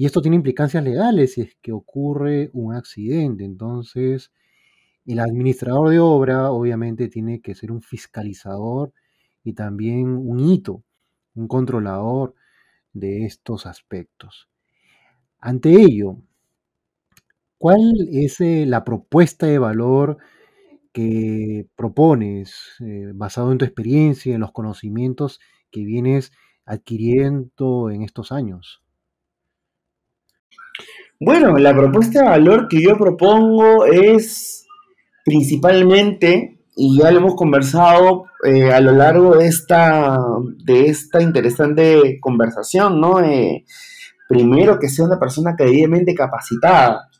Y 0.01 0.07
esto 0.07 0.23
tiene 0.23 0.37
implicancias 0.37 0.83
legales 0.83 1.35
si 1.35 1.43
es 1.43 1.57
que 1.61 1.73
ocurre 1.73 2.49
un 2.55 2.75
accidente. 2.75 3.45
Entonces, 3.45 4.33
el 5.05 5.21
administrador 5.21 5.91
de 5.91 5.99
obra 5.99 6.51
obviamente 6.53 7.09
tiene 7.09 7.43
que 7.43 7.55
ser 7.55 7.71
un 7.71 7.83
fiscalizador 7.83 8.95
y 9.45 9.53
también 9.53 10.07
un 10.09 10.41
hito, 10.41 10.83
un 11.35 11.49
controlador 11.49 12.35
de 12.95 13.27
estos 13.27 13.67
aspectos. 13.67 14.49
Ante 15.39 15.71
ello, 15.73 16.17
¿cuál 17.59 17.93
es 18.11 18.41
eh, 18.41 18.65
la 18.67 18.85
propuesta 18.85 19.47
de 19.47 19.59
valor 19.59 20.17
que 20.93 21.69
propones 21.77 22.55
eh, 22.81 23.13
basado 23.15 23.53
en 23.53 23.59
tu 23.59 23.67
experiencia, 23.67 24.31
y 24.31 24.35
en 24.35 24.41
los 24.41 24.53
conocimientos 24.53 25.41
que 25.71 25.85
vienes 25.85 26.33
adquiriendo 26.65 27.91
en 27.91 28.03
estos 28.03 28.33
años? 28.33 28.83
Bueno, 31.23 31.59
la 31.59 31.77
propuesta 31.77 32.23
de 32.23 32.29
valor 32.31 32.67
que 32.67 32.81
yo 32.81 32.97
propongo 32.97 33.85
es 33.85 34.65
principalmente, 35.23 36.63
y 36.75 36.97
ya 36.97 37.11
lo 37.11 37.19
hemos 37.19 37.35
conversado 37.35 38.25
eh, 38.43 38.73
a 38.73 38.81
lo 38.81 38.93
largo 38.93 39.37
de 39.37 39.47
esta, 39.47 40.19
de 40.65 40.87
esta 40.87 41.21
interesante 41.21 42.19
conversación, 42.23 43.03
¿no? 43.03 43.21
Eh, 43.21 43.67
primero, 44.31 44.79
que 44.79 44.89
sea 44.89 45.05
una 45.05 45.19
persona 45.19 45.55
debidamente 45.59 46.15
capacitada, 46.15 47.11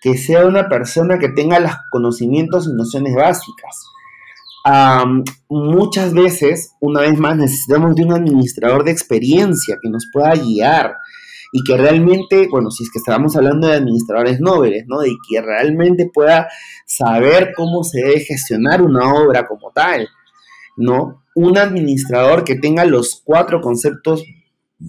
que 0.00 0.18
sea 0.18 0.44
una 0.44 0.68
persona 0.68 1.20
que 1.20 1.28
tenga 1.28 1.60
los 1.60 1.70
conocimientos 1.92 2.66
y 2.66 2.74
nociones 2.74 3.14
básicas. 3.14 3.86
muchas 5.48 6.12
veces, 6.12 6.72
una 6.80 7.02
vez 7.02 7.16
más, 7.20 7.36
necesitamos 7.36 7.94
de 7.94 8.04
un 8.04 8.14
administrador 8.14 8.82
de 8.82 8.90
experiencia 8.90 9.76
que 9.80 9.90
nos 9.90 10.08
pueda 10.12 10.34
guiar, 10.34 10.96
y 11.52 11.62
que 11.64 11.76
realmente, 11.76 12.48
bueno, 12.50 12.70
si 12.70 12.82
es 12.82 12.90
que 12.90 12.98
estábamos 12.98 13.36
hablando 13.36 13.68
de 13.68 13.74
administradores 13.74 14.40
nobles, 14.40 14.84
¿no? 14.88 15.00
De 15.00 15.10
que 15.28 15.42
realmente 15.42 16.10
pueda 16.12 16.48
saber 16.86 17.52
cómo 17.54 17.84
se 17.84 18.00
debe 18.00 18.20
gestionar 18.20 18.80
una 18.80 19.12
obra 19.12 19.46
como 19.46 19.70
tal, 19.70 20.08
¿no? 20.78 21.22
Un 21.34 21.58
administrador 21.58 22.44
que 22.44 22.56
tenga 22.56 22.86
los 22.86 23.20
cuatro 23.22 23.60
conceptos 23.60 24.24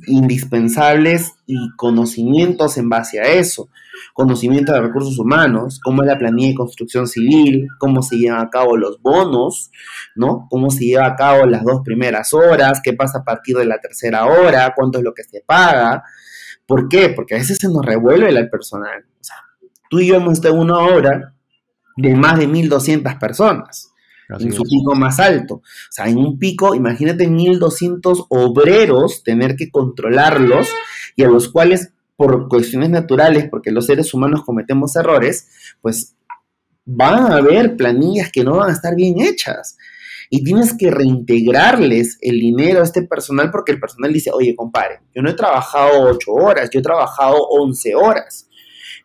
indispensables 0.08 1.34
y 1.46 1.70
conocimientos 1.76 2.78
en 2.78 2.90
base 2.90 3.20
a 3.20 3.24
eso. 3.24 3.70
Conocimiento 4.14 4.72
de 4.72 4.82
recursos 4.82 5.20
humanos, 5.20 5.80
cómo 5.84 6.02
es 6.02 6.08
la 6.08 6.18
planilla 6.18 6.50
de 6.50 6.56
construcción 6.56 7.08
civil, 7.08 7.68
cómo 7.78 8.02
se 8.02 8.18
llevan 8.18 8.42
a 8.42 8.50
cabo 8.50 8.78
los 8.78 9.02
bonos, 9.02 9.70
¿no? 10.16 10.48
Cómo 10.50 10.70
se 10.70 10.86
lleva 10.86 11.08
a 11.08 11.16
cabo 11.16 11.46
las 11.46 11.64
dos 11.64 11.82
primeras 11.84 12.34
horas, 12.34 12.82
qué 12.82 12.94
pasa 12.94 13.20
a 13.20 13.24
partir 13.24 13.58
de 13.58 13.66
la 13.66 13.80
tercera 13.80 14.26
hora, 14.26 14.74
cuánto 14.76 15.00
es 15.00 15.04
lo 15.04 15.14
que 15.14 15.24
se 15.24 15.42
paga, 15.46 16.04
¿Por 16.66 16.88
qué? 16.90 17.10
Porque 17.10 17.36
a 17.36 17.38
veces 17.40 17.58
se 17.58 17.68
nos 17.68 17.86
revuelve 17.86 18.30
el 18.30 18.50
personal. 18.50 19.06
O 19.20 19.24
sea, 19.24 19.36
tú 19.90 20.00
y 20.00 20.08
yo 20.08 20.16
hemos 20.16 20.34
estado 20.34 20.56
una 20.56 20.80
obra 20.80 21.34
de 21.98 22.16
más 22.16 22.40
de 22.40 22.48
1.200 22.48 23.20
personas. 23.20 23.90
en 24.40 24.52
su 24.52 24.64
pico 24.64 24.96
más 24.96 25.20
alto. 25.20 25.56
O 25.56 25.62
sea, 25.92 26.08
en 26.08 26.18
un 26.18 26.40
pico, 26.40 26.74
imagínate 26.74 27.30
1.200 27.30 28.28
obreros 28.30 29.24
tener 29.24 29.56
que 29.56 29.70
controlarlos 29.70 30.68
y 31.16 31.24
a 31.24 31.28
los 31.28 31.50
cuales, 31.50 31.92
por 32.16 32.48
cuestiones 32.48 32.90
naturales, 32.90 33.48
porque 33.50 33.72
los 33.72 33.86
seres 33.86 34.14
humanos 34.14 34.44
cometemos 34.44 34.96
errores, 34.96 35.76
pues 35.82 36.16
van 36.86 37.32
a 37.32 37.38
haber 37.38 37.76
planillas 37.76 38.32
que 38.32 38.44
no 38.44 38.58
van 38.58 38.70
a 38.70 38.74
estar 38.74 38.96
bien 38.96 39.22
hechas 39.22 39.78
y 40.30 40.44
tienes 40.44 40.76
que 40.78 40.92
reintegrarles 40.92 42.18
el 42.22 42.40
dinero 42.40 42.80
a 42.80 42.84
este 42.84 43.04
personal 43.04 43.52
porque 43.52 43.72
el 43.72 43.80
personal 43.80 44.12
dice, 44.12 44.32
oye, 44.32 44.56
compadre, 44.56 45.02
yo 45.14 45.22
no 45.22 45.30
he 45.30 45.34
trabajado 45.34 46.10
8 46.10 46.32
horas, 46.32 46.70
yo 46.72 46.80
he 46.80 46.84
trabajado 46.84 47.38
11 47.50 47.96
horas. 47.96 48.48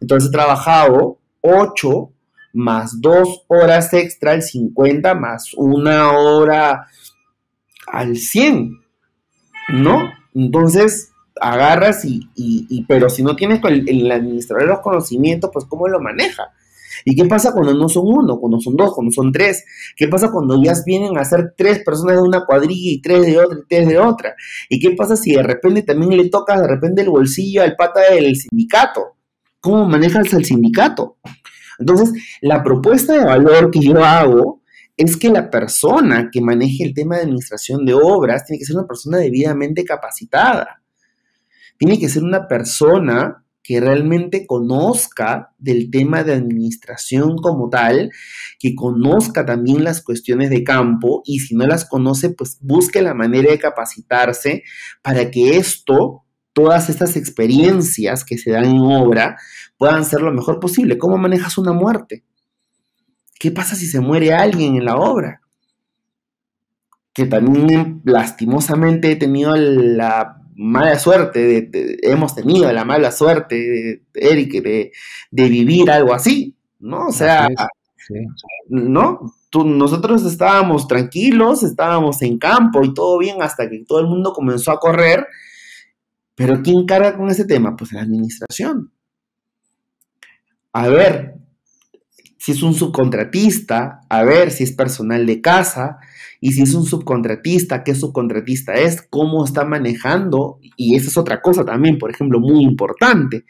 Entonces 0.00 0.28
he 0.28 0.32
trabajado 0.32 1.18
8 1.40 2.12
más 2.54 3.00
2 3.00 3.44
horas 3.48 3.92
extra 3.92 4.32
al 4.32 4.42
50 4.42 5.14
más 5.14 5.52
una 5.56 6.12
hora 6.12 6.86
al 7.86 8.16
100, 8.16 8.72
¿no? 9.68 10.10
Entonces 10.34 11.12
agarras 11.40 12.04
y, 12.04 12.28
y, 12.34 12.84
pero 12.86 13.08
si 13.08 13.22
no 13.22 13.36
tienes 13.36 13.60
el, 13.64 13.88
el 13.88 14.10
administrador 14.10 14.62
de 14.62 14.68
los 14.68 14.80
conocimientos, 14.80 15.50
pues 15.52 15.66
¿cómo 15.66 15.88
lo 15.88 16.00
maneja? 16.00 16.52
¿Y 17.04 17.14
qué 17.16 17.24
pasa 17.24 17.52
cuando 17.52 17.74
no 17.74 17.88
son 17.88 18.04
uno, 18.06 18.38
cuando 18.38 18.60
son 18.60 18.76
dos, 18.76 18.94
cuando 18.94 19.12
son 19.12 19.32
tres? 19.32 19.64
¿Qué 19.96 20.08
pasa 20.08 20.30
cuando 20.30 20.62
ya 20.62 20.74
vienen 20.84 21.16
a 21.18 21.24
ser 21.24 21.54
tres 21.56 21.82
personas 21.84 22.16
de 22.16 22.22
una 22.22 22.44
cuadrilla 22.44 22.92
y 22.92 23.00
tres 23.00 23.26
de 23.26 23.38
otra 23.38 23.58
y 23.58 23.68
tres 23.68 23.88
de 23.88 23.98
otra? 23.98 24.34
¿Y 24.68 24.78
qué 24.78 24.90
pasa 24.92 25.16
si 25.16 25.34
de 25.34 25.42
repente 25.42 25.82
también 25.82 26.16
le 26.16 26.28
toca 26.28 26.60
de 26.60 26.66
repente 26.66 27.02
el 27.02 27.10
bolsillo 27.10 27.62
al 27.62 27.76
pata 27.76 28.00
del 28.12 28.36
sindicato? 28.36 29.16
¿Cómo 29.60 29.86
manejas 29.86 30.32
el 30.32 30.44
sindicato? 30.44 31.16
Entonces, 31.78 32.12
la 32.40 32.62
propuesta 32.62 33.14
de 33.14 33.24
valor 33.24 33.70
que 33.70 33.80
yo 33.80 34.04
hago 34.04 34.62
es 34.96 35.16
que 35.16 35.30
la 35.30 35.48
persona 35.48 36.28
que 36.30 36.40
maneje 36.40 36.84
el 36.84 36.92
tema 36.92 37.16
de 37.16 37.22
administración 37.22 37.86
de 37.86 37.94
obras 37.94 38.44
tiene 38.44 38.58
que 38.58 38.64
ser 38.64 38.76
una 38.76 38.86
persona 38.86 39.18
debidamente 39.18 39.84
capacitada. 39.84 40.82
Tiene 41.78 41.98
que 42.00 42.08
ser 42.08 42.24
una 42.24 42.48
persona 42.48 43.44
que 43.68 43.80
realmente 43.80 44.46
conozca 44.46 45.50
del 45.58 45.90
tema 45.90 46.24
de 46.24 46.32
administración 46.32 47.36
como 47.36 47.68
tal, 47.68 48.10
que 48.58 48.74
conozca 48.74 49.44
también 49.44 49.84
las 49.84 50.00
cuestiones 50.02 50.48
de 50.48 50.64
campo 50.64 51.20
y 51.26 51.40
si 51.40 51.54
no 51.54 51.66
las 51.66 51.86
conoce, 51.86 52.30
pues 52.30 52.56
busque 52.62 53.02
la 53.02 53.12
manera 53.12 53.50
de 53.50 53.58
capacitarse 53.58 54.62
para 55.02 55.30
que 55.30 55.58
esto, 55.58 56.24
todas 56.54 56.88
estas 56.88 57.14
experiencias 57.14 58.24
que 58.24 58.38
se 58.38 58.52
dan 58.52 58.64
en 58.64 58.78
obra, 58.78 59.36
puedan 59.76 60.06
ser 60.06 60.22
lo 60.22 60.32
mejor 60.32 60.60
posible. 60.60 60.96
¿Cómo 60.96 61.18
manejas 61.18 61.58
una 61.58 61.74
muerte? 61.74 62.24
¿Qué 63.38 63.50
pasa 63.50 63.76
si 63.76 63.84
se 63.84 64.00
muere 64.00 64.32
alguien 64.32 64.76
en 64.76 64.86
la 64.86 64.96
obra? 64.96 65.42
que 67.12 67.26
también 67.26 68.00
lastimosamente 68.04 69.10
he 69.10 69.16
tenido 69.16 69.56
la 69.56 70.37
mala 70.58 70.98
suerte, 70.98 71.62
de, 71.70 71.98
hemos 72.02 72.34
tenido 72.34 72.70
la 72.72 72.84
mala 72.84 73.12
suerte, 73.12 74.02
Eric, 74.12 74.60
de, 74.60 74.92
de, 75.30 75.48
vivir 75.48 75.88
algo 75.88 76.12
así, 76.12 76.56
¿no? 76.80 77.06
O 77.06 77.12
sea, 77.12 77.48
¿no? 78.68 79.20
nosotros 79.64 80.24
estábamos 80.24 80.88
tranquilos, 80.88 81.62
estábamos 81.62 82.20
en 82.22 82.38
campo 82.38 82.84
y 82.84 82.92
todo 82.92 83.18
bien 83.18 83.40
hasta 83.40 83.70
que 83.70 83.84
todo 83.86 84.00
el 84.00 84.08
mundo 84.08 84.32
comenzó 84.32 84.72
a 84.72 84.80
correr, 84.80 85.26
pero 86.34 86.60
¿quién 86.60 86.84
carga 86.86 87.16
con 87.16 87.30
ese 87.30 87.44
tema? 87.44 87.76
Pues 87.76 87.92
la 87.92 88.02
administración. 88.02 88.92
A 90.72 90.88
ver, 90.88 91.37
si 92.38 92.52
es 92.52 92.62
un 92.62 92.72
subcontratista, 92.72 94.00
a 94.08 94.22
ver 94.22 94.50
si 94.50 94.64
es 94.64 94.72
personal 94.72 95.26
de 95.26 95.40
casa, 95.40 95.98
y 96.40 96.52
si 96.52 96.62
es 96.62 96.72
un 96.74 96.84
subcontratista, 96.84 97.82
qué 97.82 97.94
subcontratista 97.94 98.74
es, 98.74 99.02
cómo 99.02 99.44
está 99.44 99.64
manejando, 99.64 100.60
y 100.76 100.94
esa 100.94 101.08
es 101.08 101.16
otra 101.16 101.42
cosa 101.42 101.64
también, 101.64 101.98
por 101.98 102.10
ejemplo, 102.10 102.38
muy 102.38 102.62
importante, 102.62 103.44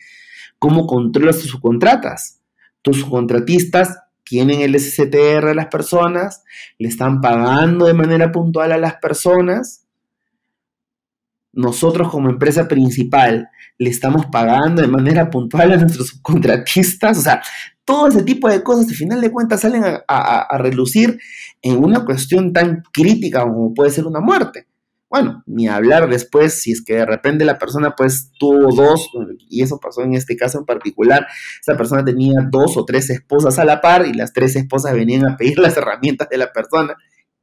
cómo 0.59 0.87
controlas 0.87 1.39
tus 1.39 1.51
subcontratas. 1.51 2.41
Tus 2.81 3.01
subcontratistas 3.01 3.99
tienen 4.25 4.61
el 4.61 4.79
SCTR 4.79 5.49
a 5.49 5.55
las 5.55 5.67
personas, 5.67 6.45
le 6.79 6.89
están 6.89 7.21
pagando 7.21 7.87
de 7.87 7.95
manera 7.95 8.33
puntual 8.33 8.73
a 8.73 8.79
las 8.79 8.97
personas. 8.97 9.87
Nosotros 11.59 12.09
como 12.09 12.31
empresa 12.31 12.69
principal 12.69 13.51
le 13.79 13.91
estamos 13.91 14.27
pagando 14.27 14.81
de 14.81 14.87
manera 14.87 15.29
puntual 15.29 15.73
a 15.73 15.77
nuestros 15.77 16.07
subcontratistas. 16.07 17.19
O 17.19 17.21
sea, 17.21 17.43
todo 17.85 18.07
ese 18.07 18.23
tipo 18.23 18.49
de 18.49 18.63
cosas, 18.63 18.87
al 18.89 18.95
final 18.95 19.21
de 19.21 19.33
cuentas, 19.33 19.63
salen 19.63 19.83
a, 20.07 20.59
relucir 20.59 21.19
en 21.61 21.83
una 21.83 22.05
cuestión 22.05 22.53
tan 22.53 22.85
crítica 22.93 23.43
como 23.43 23.75
puede 23.75 23.91
ser 23.91 24.07
una 24.07 24.21
muerte. 24.21 24.69
Bueno, 25.11 25.43
ni 25.47 25.67
hablar 25.67 26.09
después 26.09 26.63
si 26.63 26.71
es 26.71 26.85
que 26.85 26.95
de 26.95 27.07
repente 27.07 27.45
la 27.45 27.59
persona 27.59 27.97
pues 27.97 28.31
tuvo 28.39 28.73
dos, 28.73 29.11
y 29.49 29.63
eso 29.63 29.81
pasó 29.81 30.03
en 30.03 30.15
este 30.15 30.37
caso 30.37 30.59
en 30.59 30.65
particular, 30.65 31.27
esa 31.61 31.77
persona 31.77 32.05
tenía 32.05 32.35
dos 32.49 32.77
o 32.77 32.85
tres 32.85 33.11
esposas 33.11 33.59
a 33.59 33.65
la 33.65 33.81
par 33.81 34.07
y 34.07 34.13
las 34.13 34.33
tres 34.33 34.55
esposas 34.55 34.95
venían 34.95 35.27
a 35.27 35.37
pedir 35.37 35.59
las 35.59 35.77
herramientas 35.77 36.29
de 36.29 36.39
la 36.39 36.53
persona. 36.53 36.95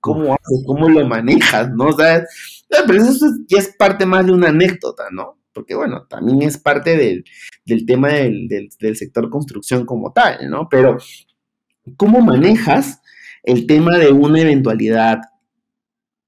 ¿Cómo 0.05 0.33
haces? 0.33 0.63
¿Cómo 0.65 0.89
lo 0.89 1.05
manejas? 1.07 1.71
¿No? 1.71 1.85
O 1.85 1.97
pero 1.97 3.03
eso 3.03 3.25
ya 3.47 3.59
es 3.59 3.75
parte 3.77 4.05
más 4.05 4.25
de 4.25 4.31
una 4.31 4.49
anécdota, 4.49 5.05
¿no? 5.11 5.39
porque 5.55 5.73
bueno, 5.73 6.05
también 6.07 6.41
es 6.41 6.57
parte 6.57 6.97
del, 6.97 7.85
tema 7.85 8.09
del, 8.09 8.47
del, 8.49 8.95
sector 8.97 9.29
construcción 9.29 9.85
como 9.85 10.11
tal, 10.11 10.49
¿no? 10.49 10.67
Pero, 10.69 10.97
¿cómo 11.95 12.19
manejas 12.19 13.01
el 13.41 13.65
tema 13.65 13.97
de 13.97 14.11
una 14.11 14.41
eventualidad? 14.41 15.19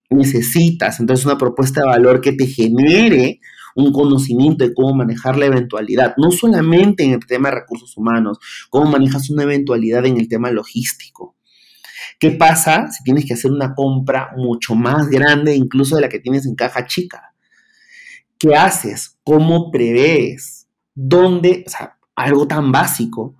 Necesitas 0.09 1.01
entonces 1.01 1.25
una 1.25 1.37
propuesta 1.37 1.81
de 1.81 1.87
valor 1.87 2.21
que 2.21 2.31
te 2.31 2.47
genere 2.47 3.41
un 3.75 3.91
conocimiento 3.91 4.65
de 4.65 4.73
cómo 4.73 4.95
manejar 4.95 5.37
la 5.37 5.47
eventualidad, 5.47 6.15
no 6.17 6.31
solamente 6.31 7.03
en 7.03 7.11
el 7.11 7.25
tema 7.27 7.49
de 7.49 7.55
recursos 7.55 7.95
humanos, 7.97 8.39
cómo 8.69 8.89
manejas 8.89 9.29
una 9.29 9.43
eventualidad 9.43 10.05
en 10.05 10.17
el 10.17 10.29
tema 10.29 10.49
logístico. 10.51 11.36
¿Qué 12.19 12.31
pasa 12.31 12.89
si 12.89 13.03
tienes 13.03 13.25
que 13.25 13.35
hacer 13.35 13.51
una 13.51 13.75
compra 13.75 14.31
mucho 14.35 14.73
más 14.73 15.07
grande 15.09 15.55
incluso 15.55 15.95
de 15.95 16.01
la 16.01 16.09
que 16.09 16.19
tienes 16.19 16.45
en 16.45 16.55
caja 16.55 16.85
chica? 16.85 17.33
¿Qué 18.39 18.55
haces? 18.55 19.17
¿Cómo 19.23 19.71
prevés? 19.71 20.67
¿Dónde? 20.95 21.63
O 21.65 21.69
sea, 21.69 21.97
algo 22.15 22.47
tan 22.47 22.71
básico. 22.71 23.35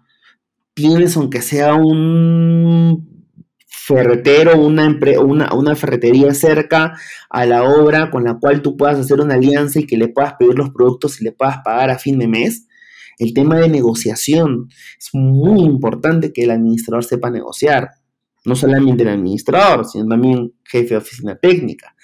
Tienes, 0.74 1.18
aunque 1.18 1.42
sea 1.42 1.74
un 1.74 3.18
ferretero, 3.88 4.60
una, 4.60 4.96
una, 5.22 5.54
una, 5.54 5.76
ferretería 5.76 6.34
cerca 6.34 7.00
a 7.30 7.46
la 7.46 7.63
obra 7.63 8.12
con 8.12 8.26
la 8.26 8.36
cual 8.36 8.62
tú 8.62 8.76
puedas 8.76 9.00
hacer 9.00 9.22
una 9.22 9.36
alianza 9.36 9.80
y 9.80 9.88
que 9.88 9.98
le 9.98 10.10
puedas 10.10 10.34
pedir 10.34 10.56
los 10.56 10.72
productos 10.72 11.22
y 11.22 11.24
le 11.24 11.32
puedas 11.32 11.60
pagar 11.63 11.90
a 11.90 11.98
fin 11.98 12.20
de 12.20 12.28
mes. 12.28 12.68
El 13.18 13.34
tema 13.34 13.58
de 13.58 13.70
negociación. 13.70 14.70
Es 15.00 15.10
muy 15.13 15.62
importante 15.62 16.34
que 16.34 16.44
el 16.44 16.52
administrador 16.52 17.04
sepa 17.04 17.32
negociar. 17.32 17.92
No 18.48 18.56
solamente 18.56 19.04
el 19.04 19.10
administrador, 19.10 19.86
sino 19.86 20.08
también 20.08 20.54
jefe 20.64 20.90
de 20.90 20.98
oficina 20.98 21.36
técnica 21.36 21.96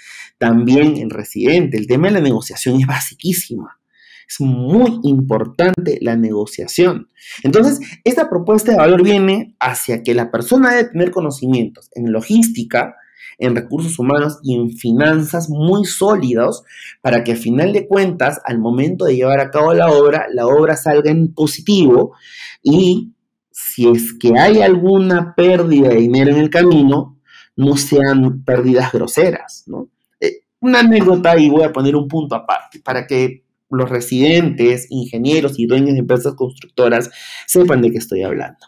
también 0.43 0.97
el 0.97 1.09
residente. 1.09 1.77
El 1.77 1.87
tema 1.87 2.07
de 2.07 2.15
la 2.15 2.19
negociación 2.19 2.77
es 2.77 2.85
basiquísima. 2.85 3.79
Es 4.27 4.41
muy 4.41 4.99
importante 5.03 5.99
la 6.01 6.17
negociación. 6.17 7.07
Entonces, 7.43 7.79
esta 8.03 8.29
propuesta 8.29 8.71
de 8.71 8.77
valor 8.77 9.03
viene 9.03 9.55
hacia 9.61 10.03
que 10.03 10.13
la 10.13 10.31
persona 10.31 10.71
debe 10.71 10.89
tener 10.89 11.11
conocimientos 11.11 11.89
en 11.93 12.11
logística, 12.11 12.95
en 13.37 13.55
recursos 13.55 13.97
humanos 13.99 14.39
y 14.43 14.55
en 14.55 14.71
finanzas 14.71 15.49
muy 15.49 15.85
sólidos 15.85 16.63
para 17.01 17.23
que 17.23 17.31
a 17.31 17.37
final 17.37 17.71
de 17.71 17.87
cuentas, 17.87 18.41
al 18.43 18.59
momento 18.59 19.05
de 19.05 19.15
llevar 19.15 19.39
a 19.39 19.49
cabo 19.49 19.73
la 19.73 19.91
obra, 19.91 20.27
la 20.29 20.45
obra 20.45 20.75
salga 20.75 21.09
en 21.09 21.33
positivo 21.33 22.17
y 22.61 23.13
si 23.53 23.87
es 23.87 24.13
que 24.13 24.37
hay 24.37 24.61
alguna 24.61 25.33
pérdida 25.35 25.89
de 25.89 25.95
dinero 25.95 26.31
en 26.31 26.37
el 26.37 26.49
camino, 26.49 27.17
no 27.55 27.77
sean 27.77 28.43
pérdidas 28.43 28.91
groseras, 28.91 29.63
¿no? 29.67 29.89
una 30.63 30.79
anécdota 30.79 31.37
y 31.37 31.49
voy 31.49 31.63
a 31.63 31.73
poner 31.73 31.93
un 31.93 32.07
punto 32.07 32.35
aparte 32.35 32.79
para 32.79 33.05
que 33.05 33.43
los 33.69 33.89
residentes, 33.89 34.87
ingenieros 34.89 35.59
y 35.59 35.65
dueños 35.65 35.93
de 35.93 35.99
empresas 35.99 36.35
constructoras 36.35 37.09
sepan 37.45 37.81
de 37.81 37.91
qué 37.91 37.97
estoy 37.97 38.23
hablando. 38.23 38.65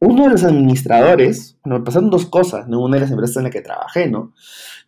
Uno 0.00 0.24
de 0.24 0.30
los 0.30 0.44
administradores, 0.44 1.58
me 1.64 1.80
pasaron 1.80 2.10
dos 2.10 2.26
cosas 2.26 2.66
en 2.68 2.74
una 2.74 2.96
de 2.96 3.00
las 3.02 3.10
empresas 3.10 3.38
en 3.38 3.44
la 3.44 3.50
que 3.50 3.60
trabajé, 3.60 4.08
¿no? 4.08 4.32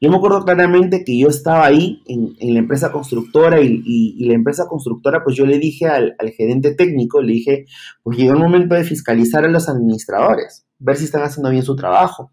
Yo 0.01 0.09
me 0.09 0.16
acuerdo 0.16 0.44
claramente 0.44 1.05
que 1.05 1.18
yo 1.18 1.29
estaba 1.29 1.66
ahí 1.66 2.03
en, 2.07 2.37
la 2.55 2.61
empresa 2.61 2.92
constructora 2.92 3.61
y, 3.61 4.25
la 4.25 4.35
empresa 4.35 4.68
constructora, 4.68 5.25
pues 5.25 5.37
yo 5.37 5.46
le 5.46 5.59
dije 5.59 5.87
al, 5.87 6.14
al 6.18 6.31
gerente 6.31 6.75
técnico, 6.75 7.20
le 7.20 7.33
dije, 7.33 7.66
pues 8.03 8.16
llegó 8.16 8.35
el 8.35 8.38
momento 8.38 8.77
de 8.77 8.85
fiscalizar 8.85 9.44
a 9.44 9.49
los 9.49 9.68
administradores, 9.68 10.64
ver 10.79 10.96
si 10.96 11.05
están 11.05 11.23
haciendo 11.23 11.51
bien 11.51 11.64
su 11.64 11.75
trabajo 11.75 12.31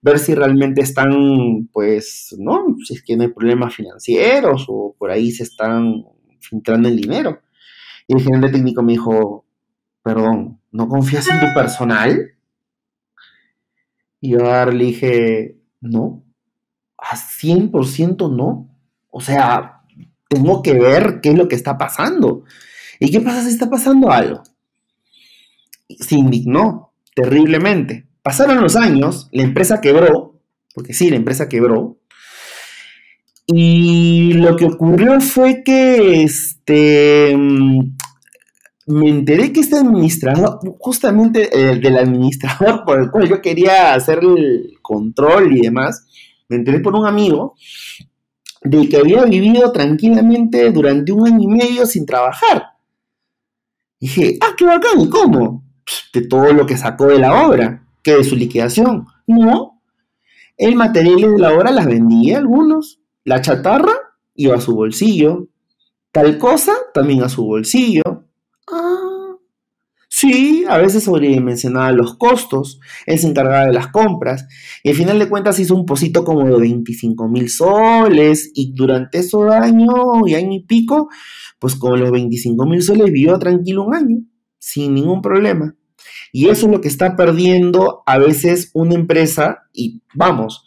ver 0.00 0.18
si 0.18 0.34
realmente 0.34 0.80
están, 0.80 1.68
pues, 1.72 2.34
¿no? 2.38 2.76
Si 2.84 2.94
es 2.94 3.02
que 3.02 3.16
no 3.16 3.24
hay 3.24 3.28
problemas 3.30 3.74
financieros 3.74 4.66
o 4.68 4.94
por 4.98 5.10
ahí 5.10 5.30
se 5.30 5.42
están 5.42 6.04
filtrando 6.40 6.88
el 6.88 6.96
dinero. 6.96 7.40
Y 8.06 8.14
el 8.14 8.22
gerente 8.22 8.50
técnico 8.50 8.82
me 8.82 8.92
dijo, 8.92 9.44
perdón, 10.08 10.58
¿no 10.72 10.88
confías 10.88 11.28
en 11.28 11.38
tu 11.38 11.52
personal? 11.52 12.32
Y 14.22 14.30
yo 14.30 14.38
le 14.64 14.84
dije, 14.86 15.58
no, 15.82 16.24
a 16.96 17.14
100% 17.14 18.34
no. 18.34 18.74
O 19.10 19.20
sea, 19.20 19.82
tengo 20.30 20.62
que 20.62 20.72
ver 20.72 21.20
qué 21.20 21.32
es 21.32 21.36
lo 21.36 21.46
que 21.46 21.56
está 21.56 21.76
pasando. 21.76 22.44
¿Y 22.98 23.10
qué 23.10 23.20
pasa 23.20 23.42
si 23.42 23.50
está 23.50 23.68
pasando 23.68 24.10
algo? 24.10 24.42
Se 26.00 26.14
indignó 26.14 26.94
terriblemente. 27.14 28.08
Pasaron 28.22 28.62
los 28.62 28.76
años, 28.76 29.28
la 29.30 29.42
empresa 29.42 29.82
quebró, 29.82 30.40
porque 30.74 30.94
sí, 30.94 31.10
la 31.10 31.16
empresa 31.16 31.50
quebró. 31.50 31.98
Y 33.46 34.32
lo 34.32 34.56
que 34.56 34.64
ocurrió 34.64 35.20
fue 35.20 35.62
que 35.62 36.22
este, 36.22 37.36
me 38.88 39.08
enteré 39.08 39.52
que 39.52 39.60
este 39.60 39.76
administrador, 39.76 40.60
justamente 40.78 41.70
el 41.70 41.80
del 41.80 41.98
administrador 41.98 42.84
por 42.86 43.00
el 43.00 43.10
cual 43.10 43.28
yo 43.28 43.40
quería 43.40 43.94
hacer 43.94 44.20
el 44.22 44.78
control 44.82 45.56
y 45.56 45.62
demás, 45.62 46.06
me 46.48 46.56
enteré 46.56 46.80
por 46.80 46.94
un 46.94 47.06
amigo 47.06 47.54
de 48.62 48.88
que 48.88 48.96
había 48.96 49.24
vivido 49.24 49.70
tranquilamente 49.70 50.70
durante 50.72 51.12
un 51.12 51.26
año 51.26 51.42
y 51.42 51.46
medio 51.46 51.86
sin 51.86 52.04
trabajar. 52.04 52.64
Y 54.00 54.06
dije, 54.06 54.38
ah, 54.40 54.54
qué 54.56 54.64
bacán, 54.64 55.00
¿y 55.00 55.08
cómo? 55.08 55.64
De 56.12 56.26
todo 56.26 56.52
lo 56.52 56.66
que 56.66 56.76
sacó 56.76 57.06
de 57.06 57.18
la 57.18 57.46
obra 57.46 57.88
de 58.16 58.24
su 58.24 58.36
liquidación. 58.36 59.06
No. 59.26 59.80
El 60.56 60.74
material 60.74 61.20
de 61.20 61.38
la 61.38 61.52
obra 61.52 61.70
las 61.70 61.86
vendía 61.86 62.38
algunos. 62.38 63.00
La 63.24 63.40
chatarra 63.40 63.92
iba 64.34 64.56
a 64.56 64.60
su 64.60 64.74
bolsillo. 64.74 65.48
Tal 66.12 66.38
cosa 66.38 66.74
también 66.94 67.22
a 67.22 67.28
su 67.28 67.44
bolsillo. 67.44 68.24
Ah. 68.70 69.18
Sí, 70.10 70.64
a 70.68 70.78
veces 70.78 71.04
sobredimensionaba 71.04 71.92
los 71.92 72.16
costos, 72.16 72.80
él 73.06 73.18
se 73.18 73.28
encargaba 73.28 73.66
de 73.66 73.72
las 73.74 73.88
compras 73.88 74.46
y 74.82 74.88
al 74.88 74.96
final 74.96 75.18
de 75.18 75.28
cuentas 75.28 75.58
hizo 75.60 75.74
un 75.74 75.84
posito 75.84 76.24
como 76.24 76.46
de 76.46 76.58
25 76.58 77.28
mil 77.28 77.50
soles 77.50 78.50
y 78.54 78.72
durante 78.74 79.18
ese 79.18 79.36
año 79.52 80.26
y 80.26 80.34
año 80.34 80.54
y 80.54 80.64
pico, 80.64 81.08
pues 81.58 81.76
con 81.76 82.00
los 82.00 82.10
25 82.10 82.66
mil 82.66 82.82
soles 82.82 83.12
vivió 83.12 83.38
tranquilo 83.38 83.84
un 83.84 83.94
año, 83.94 84.16
sin 84.58 84.94
ningún 84.94 85.20
problema. 85.20 85.76
Y 86.32 86.48
eso 86.48 86.66
es 86.66 86.72
lo 86.72 86.80
que 86.80 86.88
está 86.88 87.14
perdiendo 87.14 88.02
a 88.06 88.18
veces 88.18 88.70
una 88.74 88.94
empresa 88.94 89.68
y 89.72 90.02
vamos, 90.14 90.64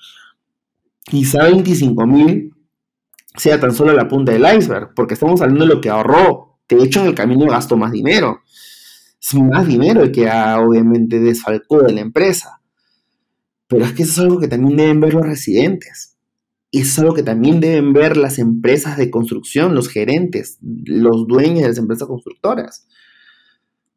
quizá 1.04 1.44
25 1.46 2.06
mil 2.06 2.54
sea 3.36 3.60
tan 3.60 3.74
solo 3.74 3.94
la 3.94 4.08
punta 4.08 4.32
del 4.32 4.46
iceberg, 4.58 4.94
porque 4.96 5.16
estamos 5.16 5.42
hablando 5.42 5.66
de 5.66 5.76
lo 5.76 5.82
que 5.82 5.90
ahorró. 5.90 6.51
De 6.76 6.84
hecho, 6.84 7.02
en 7.02 7.08
el 7.08 7.16
camino 7.16 7.46
gastó 7.48 7.78
más 7.78 7.92
dinero. 7.92 8.42
Es 9.22 9.34
más 9.36 9.68
dinero 9.68 10.02
el 10.02 10.12
que 10.12 10.30
ha, 10.30 10.60
obviamente 10.60 11.20
desfalcó 11.20 11.82
de 11.82 11.94
la 11.94 12.02
empresa. 12.02 12.62
Pero 13.68 13.86
es 13.86 13.94
que 13.94 14.04
eso 14.04 14.12
es 14.12 14.20
algo 14.20 14.40
que 14.40 14.48
también 14.48 14.78
deben 14.78 15.00
ver 15.00 15.14
los 15.14 15.26
residentes. 15.26 16.18
es 16.72 16.98
algo 17.00 17.14
que 17.14 17.24
también 17.24 17.60
deben 17.60 17.92
ver 17.92 18.16
las 18.16 18.40
empresas 18.40 18.98
de 18.98 19.12
construcción, 19.12 19.76
los 19.76 19.90
gerentes, 19.90 20.58
los 20.62 21.28
dueños 21.28 21.62
de 21.62 21.68
las 21.68 21.78
empresas 21.78 22.08
constructoras. 22.08 22.88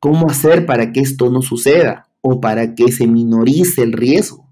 ¿Cómo 0.00 0.28
hacer 0.28 0.66
para 0.66 0.92
que 0.92 1.00
esto 1.00 1.30
no 1.30 1.40
suceda 1.40 2.08
o 2.20 2.40
para 2.40 2.74
que 2.74 2.90
se 2.90 3.06
minorice 3.06 3.82
el 3.82 3.92
riesgo? 3.92 4.44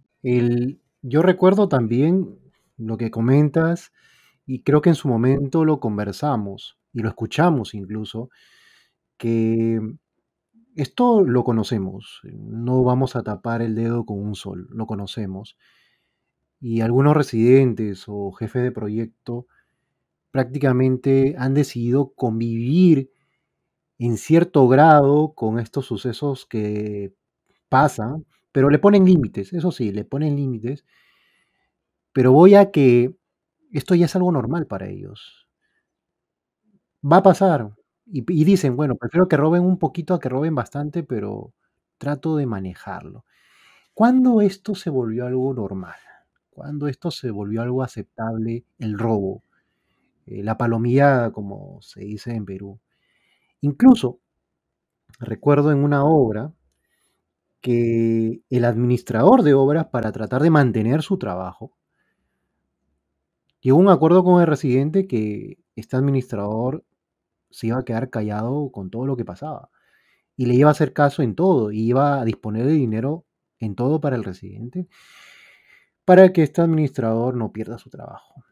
yo 1.02 1.20
recuerdo 1.20 1.68
también 1.68 2.38
lo 2.76 2.96
que 2.96 3.10
comentas 3.10 3.90
y 4.46 4.62
creo 4.62 4.80
que 4.82 4.90
en 4.90 4.94
su 4.94 5.08
momento 5.08 5.64
lo 5.64 5.80
conversamos 5.80 6.78
y 6.92 7.00
lo 7.00 7.08
escuchamos 7.08 7.74
incluso, 7.74 8.30
que 9.18 9.80
esto 10.76 11.22
lo 11.22 11.44
conocemos, 11.44 12.20
no 12.24 12.82
vamos 12.84 13.16
a 13.16 13.22
tapar 13.22 13.62
el 13.62 13.74
dedo 13.74 14.06
con 14.06 14.18
un 14.18 14.34
sol, 14.34 14.68
lo 14.70 14.86
conocemos. 14.86 15.56
Y 16.60 16.80
algunos 16.80 17.16
residentes 17.16 18.04
o 18.06 18.32
jefes 18.32 18.62
de 18.62 18.72
proyecto 18.72 19.46
prácticamente 20.30 21.34
han 21.38 21.54
decidido 21.54 22.12
convivir 22.14 23.10
en 23.98 24.16
cierto 24.16 24.68
grado 24.68 25.34
con 25.34 25.58
estos 25.58 25.86
sucesos 25.86 26.46
que 26.46 27.14
pasan, 27.68 28.26
pero 28.52 28.70
le 28.70 28.78
ponen 28.78 29.04
límites, 29.04 29.52
eso 29.52 29.72
sí, 29.72 29.92
le 29.92 30.04
ponen 30.04 30.36
límites, 30.36 30.84
pero 32.12 32.32
voy 32.32 32.54
a 32.54 32.70
que 32.70 33.14
esto 33.72 33.94
ya 33.94 34.06
es 34.06 34.16
algo 34.16 34.32
normal 34.32 34.66
para 34.66 34.88
ellos. 34.88 35.48
Va 37.04 37.16
a 37.18 37.22
pasar. 37.22 37.70
Y, 38.06 38.22
dicen, 38.44 38.76
bueno, 38.76 38.96
prefiero 38.96 39.26
que 39.28 39.36
roben 39.36 39.62
un 39.62 39.78
poquito 39.78 40.14
a 40.14 40.20
que 40.20 40.28
roben 40.28 40.54
bastante, 40.54 41.02
pero 41.02 41.52
trato 41.98 42.36
de 42.36 42.46
manejarlo. 42.46 43.24
¿Cuándo 43.94 44.40
esto 44.40 44.74
se 44.74 44.90
volvió 44.90 45.26
algo 45.26 45.54
normal? 45.54 45.96
¿Cuándo 46.50 46.88
esto 46.88 47.10
se 47.10 47.30
volvió 47.30 47.62
algo 47.62 47.82
aceptable? 47.82 48.64
El 48.78 48.98
robo, 48.98 49.42
eh, 50.26 50.42
la 50.44 50.58
palomilla, 50.58 51.32
como 51.32 51.80
se 51.82 52.02
dice 52.02 52.34
en 52.34 52.46
Perú. 52.46 52.80
Incluso, 53.62 54.20
recuerdo 55.20 55.72
en 55.72 55.78
una 55.84 56.04
obra 56.04 56.52
que 57.62 58.42
el 58.50 58.64
administrador 58.64 59.42
de 59.42 59.54
obras, 59.54 59.86
para 59.86 60.12
tratar 60.12 60.42
de 60.42 60.50
mantener 60.50 61.02
su 61.02 61.16
trabajo, 61.16 61.72
llegó 63.60 63.78
a 63.78 63.80
un 63.80 63.88
acuerdo 63.88 64.24
con 64.24 64.40
el 64.40 64.46
residente 64.48 65.06
que 65.06 65.58
este 65.76 65.96
administrador 65.96 66.84
se 67.52 67.68
iba 67.68 67.78
a 67.78 67.84
quedar 67.84 68.10
callado 68.10 68.70
con 68.72 68.90
todo 68.90 69.06
lo 69.06 69.16
que 69.16 69.24
pasaba. 69.24 69.70
Y 70.36 70.46
le 70.46 70.54
iba 70.54 70.68
a 70.68 70.72
hacer 70.72 70.92
caso 70.92 71.22
en 71.22 71.34
todo, 71.34 71.72
y 71.72 71.80
iba 71.80 72.20
a 72.20 72.24
disponer 72.24 72.66
de 72.66 72.72
dinero 72.72 73.26
en 73.58 73.74
todo 73.74 74.00
para 74.00 74.16
el 74.16 74.24
residente, 74.24 74.88
para 76.04 76.32
que 76.32 76.42
este 76.42 76.60
administrador 76.62 77.36
no 77.36 77.52
pierda 77.52 77.78
su 77.78 77.90
trabajo. 77.90 78.44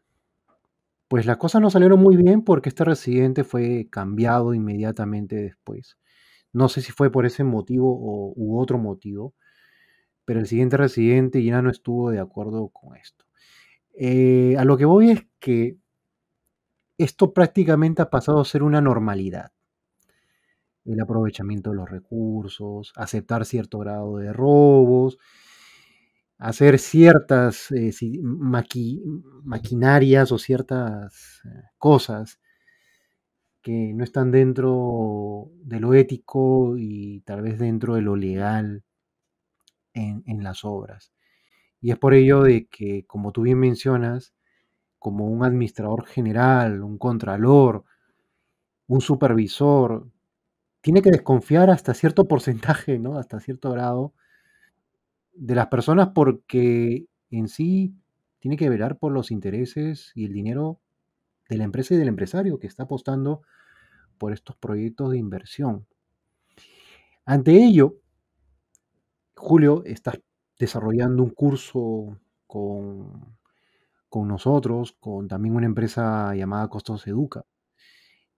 Pues 1.07 1.25
las 1.25 1.37
cosas 1.37 1.61
no 1.61 1.69
salieron 1.69 1.99
muy 1.99 2.15
bien 2.15 2.41
porque 2.41 2.69
este 2.69 2.85
residente 2.85 3.43
fue 3.43 3.89
cambiado 3.89 4.53
inmediatamente 4.53 5.35
después. 5.35 5.97
No 6.53 6.69
sé 6.69 6.81
si 6.81 6.93
fue 6.93 7.11
por 7.11 7.25
ese 7.25 7.43
motivo 7.43 7.91
o, 7.91 8.33
u 8.35 8.59
otro 8.59 8.77
motivo, 8.77 9.33
pero 10.23 10.39
el 10.39 10.47
siguiente 10.47 10.77
residente 10.77 11.43
ya 11.43 11.61
no 11.61 11.69
estuvo 11.69 12.11
de 12.11 12.19
acuerdo 12.19 12.69
con 12.69 12.95
esto. 12.95 13.25
Eh, 13.93 14.55
a 14.57 14.63
lo 14.63 14.77
que 14.77 14.85
voy 14.85 15.11
es 15.11 15.27
que 15.39 15.77
esto 17.03 17.33
prácticamente 17.33 18.01
ha 18.01 18.09
pasado 18.09 18.39
a 18.39 18.45
ser 18.45 18.63
una 18.63 18.81
normalidad. 18.81 19.51
El 20.85 20.99
aprovechamiento 20.99 21.71
de 21.71 21.75
los 21.75 21.89
recursos, 21.89 22.93
aceptar 22.95 23.45
cierto 23.45 23.79
grado 23.79 24.17
de 24.17 24.33
robos, 24.33 25.17
hacer 26.37 26.79
ciertas 26.79 27.71
eh, 27.71 27.93
maquinarias 29.43 30.31
o 30.31 30.39
ciertas 30.39 31.41
eh, 31.45 31.49
cosas 31.77 32.39
que 33.61 33.93
no 33.93 34.03
están 34.03 34.31
dentro 34.31 35.51
de 35.63 35.79
lo 35.79 35.93
ético 35.93 36.75
y 36.77 37.21
tal 37.21 37.43
vez 37.43 37.59
dentro 37.59 37.93
de 37.93 38.01
lo 38.01 38.15
legal 38.15 38.83
en, 39.93 40.23
en 40.25 40.43
las 40.43 40.65
obras. 40.65 41.13
Y 41.79 41.91
es 41.91 41.97
por 41.99 42.13
ello 42.15 42.43
de 42.43 42.67
que, 42.67 43.05
como 43.05 43.31
tú 43.31 43.43
bien 43.43 43.59
mencionas, 43.59 44.33
como 45.01 45.25
un 45.25 45.43
administrador 45.43 46.05
general, 46.05 46.83
un 46.83 46.99
contralor, 46.99 47.85
un 48.85 49.01
supervisor, 49.01 50.07
tiene 50.79 51.01
que 51.01 51.09
desconfiar 51.09 51.71
hasta 51.71 51.95
cierto 51.95 52.27
porcentaje, 52.27 52.99
¿no? 52.99 53.17
Hasta 53.17 53.39
cierto 53.39 53.71
grado 53.71 54.13
de 55.33 55.55
las 55.55 55.67
personas 55.69 56.09
porque 56.13 57.07
en 57.31 57.47
sí 57.47 57.95
tiene 58.37 58.57
que 58.57 58.69
velar 58.69 58.99
por 58.99 59.11
los 59.11 59.31
intereses 59.31 60.11
y 60.13 60.25
el 60.25 60.33
dinero 60.33 60.79
de 61.49 61.57
la 61.57 61.63
empresa 61.63 61.95
y 61.95 61.97
del 61.97 62.07
empresario 62.07 62.59
que 62.59 62.67
está 62.67 62.83
apostando 62.83 63.41
por 64.19 64.33
estos 64.33 64.55
proyectos 64.55 65.09
de 65.09 65.17
inversión. 65.17 65.87
Ante 67.25 67.53
ello, 67.53 67.95
Julio, 69.35 69.81
estás 69.83 70.21
desarrollando 70.59 71.23
un 71.23 71.31
curso 71.31 72.19
con 72.45 73.40
con 74.11 74.27
nosotros, 74.27 74.97
con 74.99 75.29
también 75.29 75.55
una 75.55 75.65
empresa 75.65 76.35
llamada 76.35 76.67
Costos 76.67 77.07
Educa. 77.07 77.45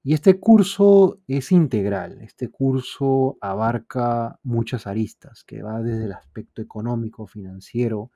Y 0.04 0.14
este 0.14 0.40
curso 0.40 1.20
es 1.28 1.52
integral, 1.52 2.22
este 2.22 2.50
curso 2.50 3.38
abarca 3.42 4.40
muchas 4.44 4.86
aristas, 4.86 5.44
que 5.44 5.64
va 5.64 5.82
desde 5.82 6.06
el 6.06 6.12
aspecto 6.14 6.62
económico, 6.62 7.26
financiero, 7.26 8.12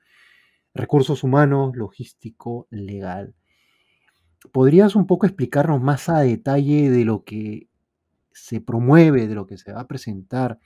recursos 0.76 1.24
humanos, 1.24 1.76
logístico, 1.76 2.67
legal. 2.70 3.34
¿Podrías 4.52 4.96
un 4.96 5.08
poco 5.08 5.26
explicarnos 5.26 5.82
más 5.82 6.10
a 6.10 6.20
detalle 6.20 6.91
de 6.91 7.06
lo 7.06 7.24
que 7.24 7.70
se 8.32 8.62
promueve, 8.62 9.28
de 9.28 9.34
lo 9.34 9.48
que 9.48 9.58
se 9.58 9.74
va 9.74 9.82
a 9.82 9.88
presentar 9.88 10.60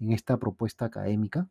en 0.00 0.12
esta 0.12 0.38
propuesta 0.38 0.86
académica? 0.86 1.46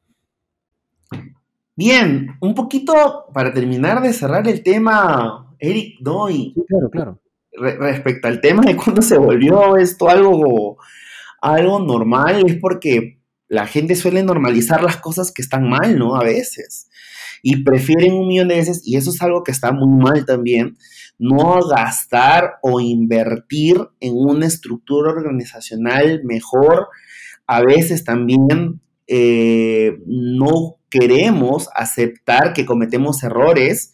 Bien, 1.84 2.38
un 2.42 2.54
poquito 2.54 3.26
para 3.34 3.52
terminar 3.52 4.04
de 4.04 4.14
cerrar 4.14 4.48
el 4.48 4.62
tema, 4.62 5.52
Eric 5.58 5.98
Doy. 6.00 6.54
Sí, 6.54 6.64
claro, 6.68 6.90
claro. 6.92 7.22
respecto 7.80 8.28
al 8.28 8.40
tema 8.40 8.62
de 8.62 8.76
cuándo 8.78 9.02
se 9.02 9.18
volvió 9.18 9.76
esto 9.78 10.08
algo, 10.08 10.78
algo 11.42 11.80
normal, 11.80 12.44
es 12.46 12.58
porque 12.58 13.20
la 13.48 13.66
gente 13.66 13.96
suele 13.96 14.22
normalizar 14.22 14.84
las 14.84 14.98
cosas 14.98 15.32
que 15.32 15.42
están 15.42 15.68
mal, 15.70 15.98
¿no? 15.98 16.16
A 16.16 16.24
veces. 16.24 16.88
Y 17.42 17.64
prefieren 17.64 18.14
un 18.14 18.28
millón 18.28 18.50
de 18.50 18.58
veces, 18.58 18.84
y 18.86 18.98
eso 18.98 19.10
es 19.10 19.20
algo 19.20 19.42
que 19.42 19.50
está 19.50 19.72
muy 19.72 19.90
mal 19.90 20.24
también, 20.24 20.78
no 21.18 21.68
gastar 21.68 22.60
o 22.62 22.80
invertir 22.80 23.78
en 24.00 24.14
una 24.18 24.46
estructura 24.46 25.10
organizacional 25.10 26.22
mejor. 26.26 26.90
A 27.48 27.64
veces 27.64 28.04
también 28.04 28.80
eh, 29.08 29.98
no 30.06 30.78
queremos 30.92 31.70
aceptar 31.74 32.54
que 32.54 32.66
cometemos 32.68 33.24
errores 33.24 33.94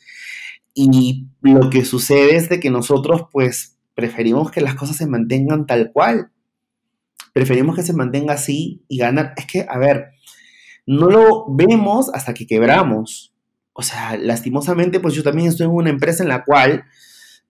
y 0.74 1.28
lo 1.42 1.70
que 1.70 1.86
sucede 1.86 2.36
es 2.36 2.50
de 2.50 2.60
que 2.60 2.70
nosotros 2.70 3.24
pues 3.32 3.78
preferimos 3.96 4.52
que 4.52 4.62
las 4.62 4.76
cosas 4.76 4.98
se 4.98 5.08
mantengan 5.08 5.66
tal 5.66 5.92
cual. 5.94 6.32
Preferimos 7.34 7.76
que 7.76 7.84
se 7.84 7.94
mantenga 7.94 8.34
así 8.34 8.84
y 8.88 8.98
ganar. 8.98 9.34
Es 9.38 9.46
que, 9.46 9.66
a 9.68 9.78
ver, 9.78 10.10
no 10.86 11.10
lo 11.10 11.46
vemos 11.50 12.12
hasta 12.14 12.34
que 12.34 12.46
quebramos. 12.46 13.34
O 13.74 13.82
sea, 13.82 14.18
lastimosamente, 14.18 15.00
pues 15.00 15.14
yo 15.14 15.24
también 15.24 15.48
estoy 15.48 15.66
en 15.66 15.74
una 15.74 15.90
empresa 15.90 16.24
en 16.24 16.30
la 16.30 16.44
cual, 16.44 16.84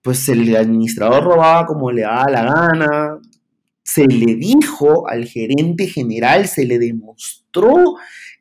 pues 0.02 0.28
el 0.30 0.56
administrador 0.56 1.24
robaba 1.24 1.66
como 1.66 1.92
le 1.92 2.02
daba 2.04 2.30
la 2.30 2.44
gana, 2.44 3.20
se 3.84 4.06
le 4.08 4.36
dijo 4.36 5.08
al 5.10 5.26
gerente 5.26 5.88
general, 5.88 6.48
se 6.48 6.66
le 6.66 6.80
demostró 6.80 7.96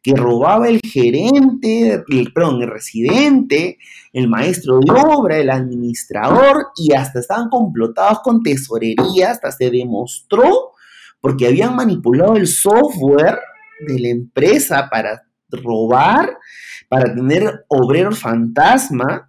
que 0.07 0.15
robaba 0.15 0.69
el 0.69 0.79
gerente, 0.85 2.05
el, 2.07 2.33
perdón, 2.33 2.63
el 2.63 2.69
residente, 2.69 3.79
el 4.13 4.29
maestro 4.29 4.79
de 4.79 4.93
obra, 4.93 5.37
el 5.37 5.51
administrador, 5.51 6.69
y 6.77 6.93
hasta 6.93 7.19
estaban 7.19 7.49
complotados 7.49 8.21
con 8.21 8.41
tesorería, 8.41 9.33
hasta 9.33 9.51
se 9.51 9.69
demostró, 9.69 10.75
porque 11.21 11.49
habían 11.49 11.75
manipulado 11.75 12.37
el 12.37 12.47
software 12.47 13.41
de 13.85 13.99
la 13.99 14.09
empresa 14.11 14.89
para 14.89 15.25
robar, 15.51 16.39
para 16.89 17.13
tener 17.13 17.65
obreros 17.67 18.21
fantasma. 18.21 19.29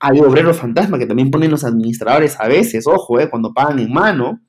Hay 0.00 0.18
obreros 0.18 0.56
fantasma 0.56 0.98
que 0.98 1.06
también 1.06 1.30
ponen 1.30 1.52
los 1.52 1.62
administradores 1.62 2.34
a 2.40 2.48
veces, 2.48 2.88
ojo, 2.88 3.20
eh, 3.20 3.30
cuando 3.30 3.54
pagan 3.54 3.78
en 3.78 3.92
mano 3.92 4.40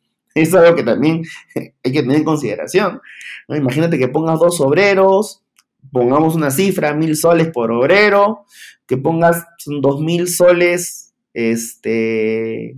es 0.42 0.54
algo 0.54 0.76
que 0.76 0.84
también 0.84 1.24
hay 1.56 1.92
que 1.92 2.02
tener 2.02 2.18
en 2.18 2.24
consideración. 2.24 3.02
Imagínate 3.50 3.98
que 3.98 4.08
pongas 4.08 4.40
dos 4.40 4.60
obreros, 4.62 5.44
pongamos 5.92 6.36
una 6.36 6.52
cifra, 6.52 6.94
mil 6.94 7.16
soles 7.16 7.50
por 7.50 7.72
obrero, 7.72 8.46
que 8.86 8.98
pongas 8.98 9.46
dos 9.66 10.02
mil 10.02 10.28
soles, 10.28 11.14
este, 11.34 12.76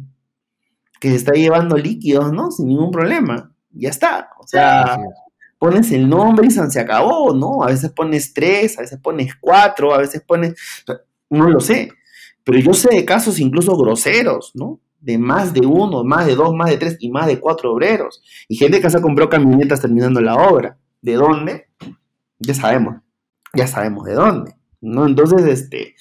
que 1.00 1.10
se 1.10 1.16
está 1.16 1.34
llevando 1.34 1.78
líquidos, 1.78 2.32
¿no? 2.34 2.52
Sin 2.52 2.68
ningún 2.68 2.92
problema. 2.92 3.54
Ya 3.72 3.90
está. 3.90 4.30
O 4.40 4.48
sea, 4.48 4.98
pones 5.58 5.92
el 5.92 6.10
nombre 6.10 6.48
y 6.48 6.52
se 6.52 6.80
acabó, 6.80 7.34
¿no? 7.34 7.64
A 7.64 7.68
veces 7.68 7.92
pones 7.92 8.34
tres, 8.34 8.78
a 8.78 8.82
veces 8.82 9.00
pones 9.00 9.36
cuatro, 9.40 9.94
a 9.94 10.00
veces 10.00 10.24
pones, 10.26 10.56
no 11.30 11.50
lo 11.50 11.60
sé 11.60 11.92
Pero 12.44 12.60
yo 12.60 12.74
sé 12.74 12.96
de 12.96 13.06
casos 13.06 13.40
incluso 13.40 13.78
groseros, 13.78 14.52
¿no? 14.56 14.80
De 15.02 15.18
más 15.18 15.54
de 15.54 15.66
uno, 15.66 16.04
más 16.04 16.26
de 16.26 16.36
dos, 16.36 16.54
más 16.54 16.70
de 16.70 16.78
tres 16.78 16.98
y 17.00 17.10
más 17.10 17.28
de 17.28 17.40
cuatro 17.40 17.74
obreros. 17.74 18.22
Y 18.48 18.56
gente 18.56 18.82
que 18.82 18.90
se 18.90 19.02
compró 19.02 19.30
camionetas 19.30 19.82
terminando 19.82 20.22
la 20.22 20.36
obra. 20.36 20.78
¿De 21.02 21.14
dónde? 21.14 21.68
Ya 22.40 22.54
sabemos. 22.54 22.98
Ya 23.54 23.68
sabemos 23.68 24.06
de 24.06 24.14
dónde. 24.14 24.60
¿no? 24.82 25.06
Entonces, 25.06 25.46
este, 25.46 25.96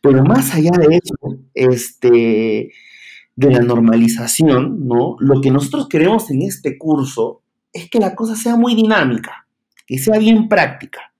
pero 0.00 0.24
más 0.24 0.54
allá 0.54 0.72
de 0.72 0.96
eso, 0.96 1.38
este, 1.54 2.72
de 3.36 3.50
la 3.50 3.60
normalización, 3.60 4.86
¿no? 4.86 5.16
Lo 5.18 5.40
que 5.40 5.50
nosotros 5.50 5.88
queremos 5.88 6.30
en 6.30 6.42
este 6.42 6.78
curso 6.78 7.42
es 7.72 7.88
que 7.90 7.98
la 7.98 8.14
cosa 8.14 8.36
sea 8.36 8.56
muy 8.56 8.74
dinámica, 8.74 9.46
que 9.86 9.98
sea 9.98 10.18
bien 10.18 10.48
práctica, 10.48 11.12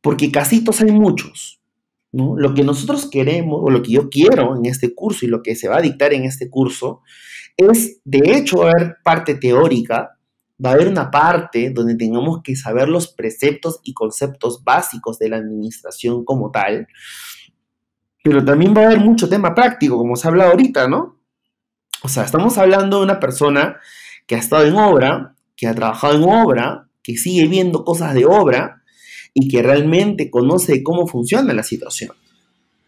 porque 0.00 0.30
casitos 0.30 0.80
hay 0.80 0.92
muchos, 0.92 1.59
¿no? 2.12 2.36
Lo 2.36 2.54
que 2.54 2.64
nosotros 2.64 3.08
queremos, 3.10 3.60
o 3.62 3.70
lo 3.70 3.82
que 3.82 3.92
yo 3.92 4.08
quiero 4.08 4.56
en 4.56 4.66
este 4.66 4.94
curso 4.94 5.24
y 5.24 5.28
lo 5.28 5.42
que 5.42 5.54
se 5.54 5.68
va 5.68 5.78
a 5.78 5.82
dictar 5.82 6.12
en 6.12 6.24
este 6.24 6.50
curso, 6.50 7.02
es 7.56 8.00
de 8.04 8.36
hecho 8.36 8.62
haber 8.62 8.96
parte 9.04 9.34
teórica, 9.34 10.18
va 10.64 10.70
a 10.70 10.72
haber 10.74 10.88
una 10.88 11.10
parte 11.10 11.70
donde 11.70 11.94
tengamos 11.94 12.42
que 12.42 12.56
saber 12.56 12.88
los 12.88 13.12
preceptos 13.12 13.80
y 13.82 13.94
conceptos 13.94 14.62
básicos 14.64 15.18
de 15.18 15.28
la 15.28 15.36
administración 15.36 16.24
como 16.24 16.50
tal, 16.50 16.86
pero 18.22 18.44
también 18.44 18.74
va 18.76 18.82
a 18.82 18.86
haber 18.86 19.00
mucho 19.00 19.28
tema 19.28 19.54
práctico, 19.54 19.96
como 19.96 20.16
se 20.16 20.26
ha 20.26 20.30
hablado 20.30 20.50
ahorita, 20.50 20.88
¿no? 20.88 21.18
O 22.02 22.08
sea, 22.08 22.24
estamos 22.24 22.56
hablando 22.58 22.98
de 22.98 23.04
una 23.04 23.20
persona 23.20 23.78
que 24.26 24.34
ha 24.34 24.38
estado 24.38 24.64
en 24.64 24.74
obra, 24.74 25.34
que 25.56 25.66
ha 25.66 25.74
trabajado 25.74 26.14
en 26.14 26.24
obra, 26.24 26.88
que 27.02 27.16
sigue 27.16 27.46
viendo 27.46 27.84
cosas 27.84 28.14
de 28.14 28.26
obra 28.26 28.79
y 29.34 29.48
que 29.48 29.62
realmente 29.62 30.30
conoce 30.30 30.82
cómo 30.82 31.06
funciona 31.06 31.52
la 31.52 31.62
situación. 31.62 32.12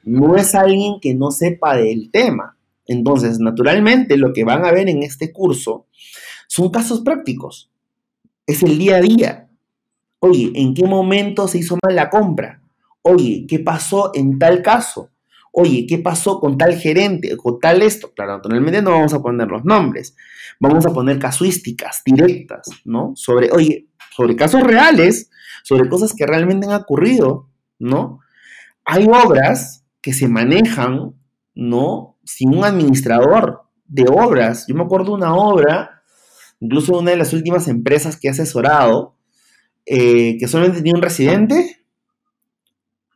No 0.05 0.37
es 0.37 0.55
alguien 0.55 0.94
que 1.00 1.14
no 1.14 1.31
sepa 1.31 1.76
del 1.76 2.11
tema. 2.11 2.57
Entonces, 2.87 3.38
naturalmente, 3.38 4.16
lo 4.16 4.33
que 4.33 4.44
van 4.44 4.64
a 4.64 4.72
ver 4.72 4.88
en 4.88 5.02
este 5.02 5.33
curso 5.33 5.87
son 6.48 6.70
casos 6.70 7.00
prácticos. 7.00 7.70
Es 8.46 8.62
el 8.62 8.78
día 8.78 8.96
a 8.96 9.00
día. 9.00 9.48
Oye, 10.18 10.50
¿en 10.55 10.74
qué 10.74 10.85
momento 10.85 11.48
se 11.48 11.59
hizo 11.59 11.78
mal 11.83 11.94
la 11.94 12.11
compra? 12.11 12.62
Oye, 13.02 13.46
¿qué 13.48 13.59
pasó 13.59 14.12
en 14.14 14.38
tal 14.38 14.62
caso? 14.62 15.11
Oye, 15.52 15.87
¿qué 15.87 15.98
pasó 15.98 16.40
con 16.40 16.57
tal 16.57 16.74
gerente? 16.74 17.37
Con 17.37 17.61
tal 17.61 17.83
esto. 17.83 18.12
Claro, 18.14 18.37
naturalmente 18.37 18.81
no 18.81 18.92
vamos 18.92 19.12
a 19.12 19.20
poner 19.20 19.48
los 19.48 19.64
nombres. 19.64 20.16
Vamos 20.59 20.87
a 20.87 20.92
poner 20.92 21.18
casuísticas 21.18 22.02
directas, 22.05 22.68
¿no? 22.85 23.12
Sobre, 23.16 23.50
oye, 23.50 23.88
sobre 24.14 24.37
casos 24.37 24.62
reales, 24.62 25.31
sobre 25.62 25.88
cosas 25.88 26.14
que 26.14 26.27
realmente 26.27 26.66
han 26.66 26.81
ocurrido, 26.81 27.48
¿no? 27.79 28.20
Hay 28.85 29.07
obras 29.07 29.85
que 30.01 30.12
se 30.12 30.29
manejan, 30.29 31.14
¿no? 31.55 32.16
Sin 32.25 32.57
un 32.57 32.64
administrador 32.64 33.62
de 33.87 34.07
obras. 34.09 34.66
Yo 34.66 34.75
me 34.75 34.83
acuerdo 34.83 35.11
de 35.11 35.22
una 35.22 35.35
obra 35.35 36.03
incluso 36.62 36.96
una 36.96 37.11
de 37.11 37.16
las 37.16 37.33
últimas 37.33 37.66
empresas 37.66 38.16
que 38.16 38.29
he 38.29 38.31
asesorado, 38.31 39.16
eh, 39.85 40.38
que 40.38 40.46
solamente 40.46 40.79
tenía 40.79 40.94
un 40.94 41.03
residente, 41.03 41.85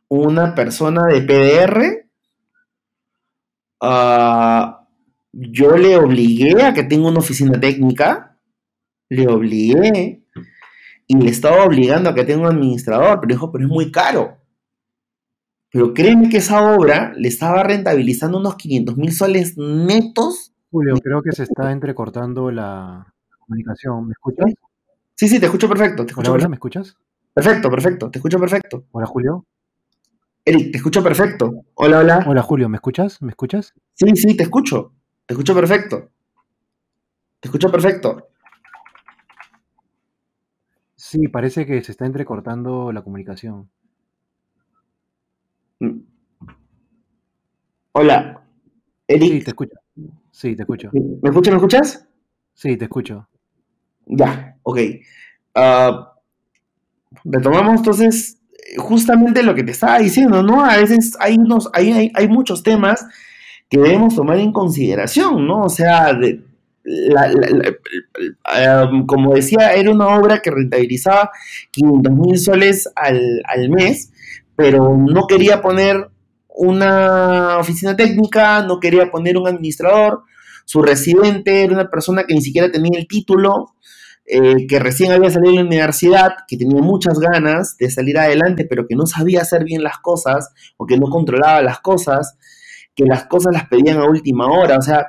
una 0.09 0.53
persona 0.53 1.05
de 1.05 1.21
PDR, 1.21 2.09
ah, 3.81 4.85
yo 5.31 5.77
le 5.77 5.95
obligué 5.95 6.61
a 6.61 6.73
que 6.73 6.83
tenga 6.83 7.07
una 7.07 7.19
oficina 7.19 7.57
técnica, 7.57 8.37
le 9.07 9.29
obligué 9.29 10.23
y 11.07 11.15
le 11.15 11.31
estaba 11.31 11.63
obligando 11.63 12.09
a 12.09 12.13
que 12.13 12.25
tenga 12.25 12.41
un 12.41 12.55
administrador, 12.55 13.19
pero 13.21 13.33
dijo, 13.33 13.51
pero 13.51 13.63
es 13.65 13.69
muy 13.69 13.91
caro. 13.91 14.37
Pero 15.71 15.93
créeme 15.93 16.29
que 16.29 16.37
esa 16.37 16.75
obra 16.75 17.13
le 17.15 17.27
estaba 17.27 17.63
rentabilizando 17.63 18.37
unos 18.37 18.55
500 18.55 18.97
mil 18.97 19.11
soles 19.11 19.57
netos. 19.57 20.53
Julio, 20.69 20.95
creo 21.01 21.21
que 21.21 21.31
se 21.31 21.43
está 21.43 21.71
entrecortando 21.71 22.51
la, 22.51 23.13
comunicación. 23.39 24.07
¿Me 24.07 24.11
escuchas? 24.11 24.53
Sí, 25.15 25.27
sí, 25.27 25.39
te 25.39 25.45
escucho 25.45 25.67
perfecto. 25.69 26.05
Te 26.05 26.11
escucho 26.11 26.33
hola, 26.33 26.49
¿me 26.49 26.55
escuchas? 26.55 26.97
Perfecto, 27.33 27.69
perfecto, 27.69 28.11
te 28.11 28.19
escucho 28.19 28.39
perfecto. 28.39 28.85
Hola, 28.91 29.05
Julio. 29.07 29.45
Eric, 30.43 30.71
te 30.71 30.77
escucho 30.77 31.03
perfecto. 31.03 31.65
Hola, 31.75 31.99
hola. 31.99 32.25
Hola, 32.27 32.41
Julio, 32.41 32.69
¿me 32.69 32.77
escuchas? 32.77 33.21
¿Me 33.21 33.31
escuchas? 33.31 33.73
Sí, 33.93 34.15
sí, 34.15 34.35
te 34.35 34.43
escucho. 34.43 34.93
Te 35.25 35.33
escucho 35.33 35.53
perfecto. 35.53 36.09
Te 37.39 37.49
escucho 37.49 37.69
perfecto. 37.69 38.29
Sí, 41.09 41.29
parece 41.29 41.65
que 41.65 41.81
se 41.83 41.93
está 41.93 42.05
entrecortando 42.05 42.91
la 42.91 43.01
comunicación. 43.01 43.69
Mm. 45.79 45.99
Hola, 47.93 48.43
Eric. 49.07 49.31
Sí, 49.31 49.41
te 49.41 49.51
escucho. 49.51 49.77
Sí, 50.31 50.55
te 50.57 50.63
escucho. 50.63 50.89
¿Me 50.91 51.29
escuchas? 51.29 51.51
¿Me 51.53 51.57
escuchas? 51.59 52.09
Sí, 52.53 52.75
te 52.75 52.83
escucho. 52.83 53.25
Ya, 54.05 54.57
ok. 54.63 54.79
Ah, 55.55 56.13
retomamos 57.23 57.77
entonces 57.77 58.41
justamente 58.77 59.43
lo 59.43 59.55
que 59.55 59.63
te 59.63 59.71
estaba 59.71 59.99
diciendo, 59.99 60.43
¿no? 60.43 60.65
A 60.65 60.75
veces 60.75 61.15
hay, 61.21 61.37
unos, 61.37 61.69
hay, 61.71 62.11
hay, 62.13 62.27
muchos 62.27 62.63
temas 62.63 63.05
que 63.69 63.79
debemos 63.79 64.13
tomar 64.13 64.39
en 64.39 64.51
consideración, 64.51 65.47
¿no? 65.47 65.61
O 65.61 65.69
sea, 65.69 66.13
de, 66.13 66.43
como 69.07 69.33
decía, 69.33 69.73
era 69.73 69.91
una 69.91 70.07
obra 70.17 70.39
que 70.39 70.51
rentabilizaba 70.51 71.31
500 71.71 72.13
mil 72.13 72.37
soles 72.37 72.89
al, 72.95 73.41
al 73.45 73.69
mes, 73.69 74.11
pero 74.55 74.95
no 74.97 75.27
quería 75.27 75.61
poner 75.61 76.09
una 76.49 77.57
oficina 77.57 77.95
técnica, 77.95 78.63
no 78.63 78.79
quería 78.79 79.11
poner 79.11 79.37
un 79.37 79.47
administrador, 79.47 80.23
su 80.65 80.81
residente 80.81 81.63
era 81.63 81.73
una 81.73 81.89
persona 81.89 82.25
que 82.25 82.33
ni 82.33 82.41
siquiera 82.41 82.71
tenía 82.71 82.99
el 82.99 83.07
título, 83.07 83.73
eh, 84.25 84.67
que 84.67 84.79
recién 84.79 85.13
había 85.13 85.29
salido 85.29 85.51
de 85.53 85.59
la 85.59 85.65
universidad, 85.65 86.31
que 86.45 86.57
tenía 86.57 86.81
muchas 86.81 87.19
ganas 87.19 87.77
de 87.77 87.89
salir 87.89 88.17
adelante, 88.17 88.65
pero 88.65 88.85
que 88.85 88.95
no 88.95 89.05
sabía 89.05 89.41
hacer 89.41 89.63
bien 89.63 89.81
las 89.81 89.99
cosas 89.99 90.49
o 90.75 90.85
que 90.85 90.97
no 90.97 91.09
controlaba 91.09 91.61
las 91.61 91.79
cosas, 91.79 92.37
que 92.93 93.05
las 93.05 93.27
cosas 93.27 93.53
las 93.53 93.69
pedían 93.69 93.99
a 93.99 94.09
última 94.09 94.47
hora. 94.47 94.77
O 94.77 94.81
sea, 94.81 95.07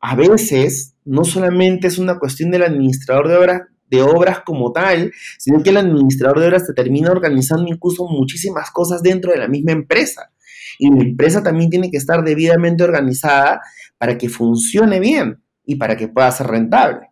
a 0.00 0.14
veces 0.14 0.94
no 1.04 1.24
solamente 1.24 1.88
es 1.88 1.98
una 1.98 2.18
cuestión 2.18 2.50
del 2.50 2.62
administrador 2.62 3.28
de 3.28 3.36
obras, 3.36 3.62
de 3.90 4.02
obras 4.02 4.40
como 4.44 4.72
tal, 4.72 5.12
sino 5.38 5.62
que 5.62 5.70
el 5.70 5.78
administrador 5.78 6.40
de 6.40 6.46
obras 6.46 6.66
te 6.66 6.74
termina 6.74 7.10
organizando 7.10 7.66
incluso 7.66 8.06
muchísimas 8.06 8.70
cosas 8.70 9.02
dentro 9.02 9.32
de 9.32 9.38
la 9.38 9.48
misma 9.48 9.72
empresa. 9.72 10.30
Y 10.78 10.90
la 10.90 11.02
empresa 11.02 11.42
también 11.42 11.70
tiene 11.70 11.90
que 11.90 11.96
estar 11.96 12.22
debidamente 12.22 12.84
organizada 12.84 13.60
para 13.96 14.18
que 14.18 14.28
funcione 14.28 15.00
bien 15.00 15.42
y 15.64 15.76
para 15.76 15.96
que 15.96 16.08
pueda 16.08 16.30
ser 16.30 16.46
rentable. 16.46 17.08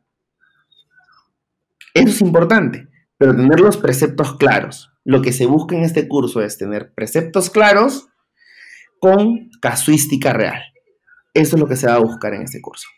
Eso 1.95 2.09
es 2.09 2.21
importante, 2.21 2.89
pero 3.17 3.35
tener 3.35 3.59
los 3.61 3.79
preceptos 3.79 4.37
claros. 4.37 4.91
Lo 5.05 5.23
que 5.23 5.33
se 5.33 5.47
busca 5.47 5.75
en 5.75 5.83
este 5.83 6.07
curso 6.07 6.43
es 6.43 6.59
tener 6.59 6.93
preceptos 6.95 7.49
claros 7.49 8.09
con 9.01 9.51
casuística 9.61 10.33
real. 10.33 10.63
Eso 11.37 11.57
es 11.57 11.61
lo 11.61 11.67
que 11.67 11.77
se 11.77 11.87
va 11.87 11.95
a 11.95 12.01
buscar 12.01 12.35
en 12.35 12.43
este 12.43 12.61
curso. 12.61 12.89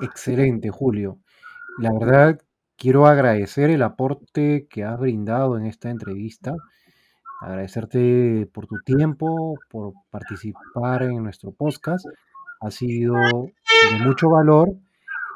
Excelente, 0.00 0.70
Julio. 0.70 1.18
La 1.78 1.92
verdad, 1.92 2.38
quiero 2.76 3.06
agradecer 3.06 3.70
el 3.70 3.82
aporte 3.82 4.66
que 4.68 4.84
has 4.84 4.98
brindado 4.98 5.56
en 5.56 5.66
esta 5.66 5.90
entrevista 5.90 6.54
agradecerte 7.44 8.48
por 8.52 8.66
tu 8.66 8.76
tiempo, 8.84 9.58
por 9.70 9.92
participar 10.10 11.02
en 11.02 11.22
nuestro 11.22 11.52
podcast. 11.52 12.06
Ha 12.60 12.70
sido 12.70 13.14
de 13.14 13.98
mucho 14.04 14.30
valor 14.30 14.70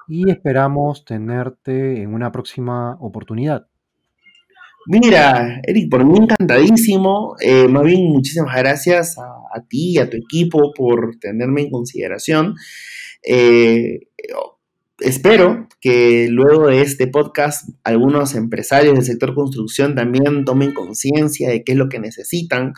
y 0.06 0.30
esperamos 0.30 1.04
tenerte 1.04 2.00
en 2.00 2.14
una 2.14 2.32
próxima 2.32 2.96
oportunidad. 3.00 3.67
Mira, 4.90 5.60
Eric, 5.64 5.90
por 5.90 6.02
mí 6.06 6.18
encantadísimo. 6.18 7.36
Eh, 7.42 7.68
más 7.68 7.84
bien, 7.84 8.04
muchísimas 8.04 8.56
gracias 8.56 9.18
a, 9.18 9.60
ti 9.68 9.92
y 9.92 9.98
a 9.98 10.08
tu 10.08 10.16
equipo 10.16 10.72
por 10.72 11.18
tenerme 11.20 11.60
en 11.60 11.70
consideración. 11.70 12.54
Eh, 13.22 14.08
espero 15.00 15.68
que 15.82 16.28
luego 16.30 16.68
de 16.68 16.80
este 16.80 17.06
podcast 17.06 17.68
algunos 17.84 18.34
empresarios 18.34 18.94
del 18.94 19.04
sector 19.04 19.34
construcción 19.34 19.94
también 19.94 20.46
tomen 20.46 20.72
conciencia 20.72 21.50
de 21.50 21.64
qué 21.64 21.72
es 21.72 21.78
lo 21.78 21.90
que 21.90 21.98
necesitan 21.98 22.72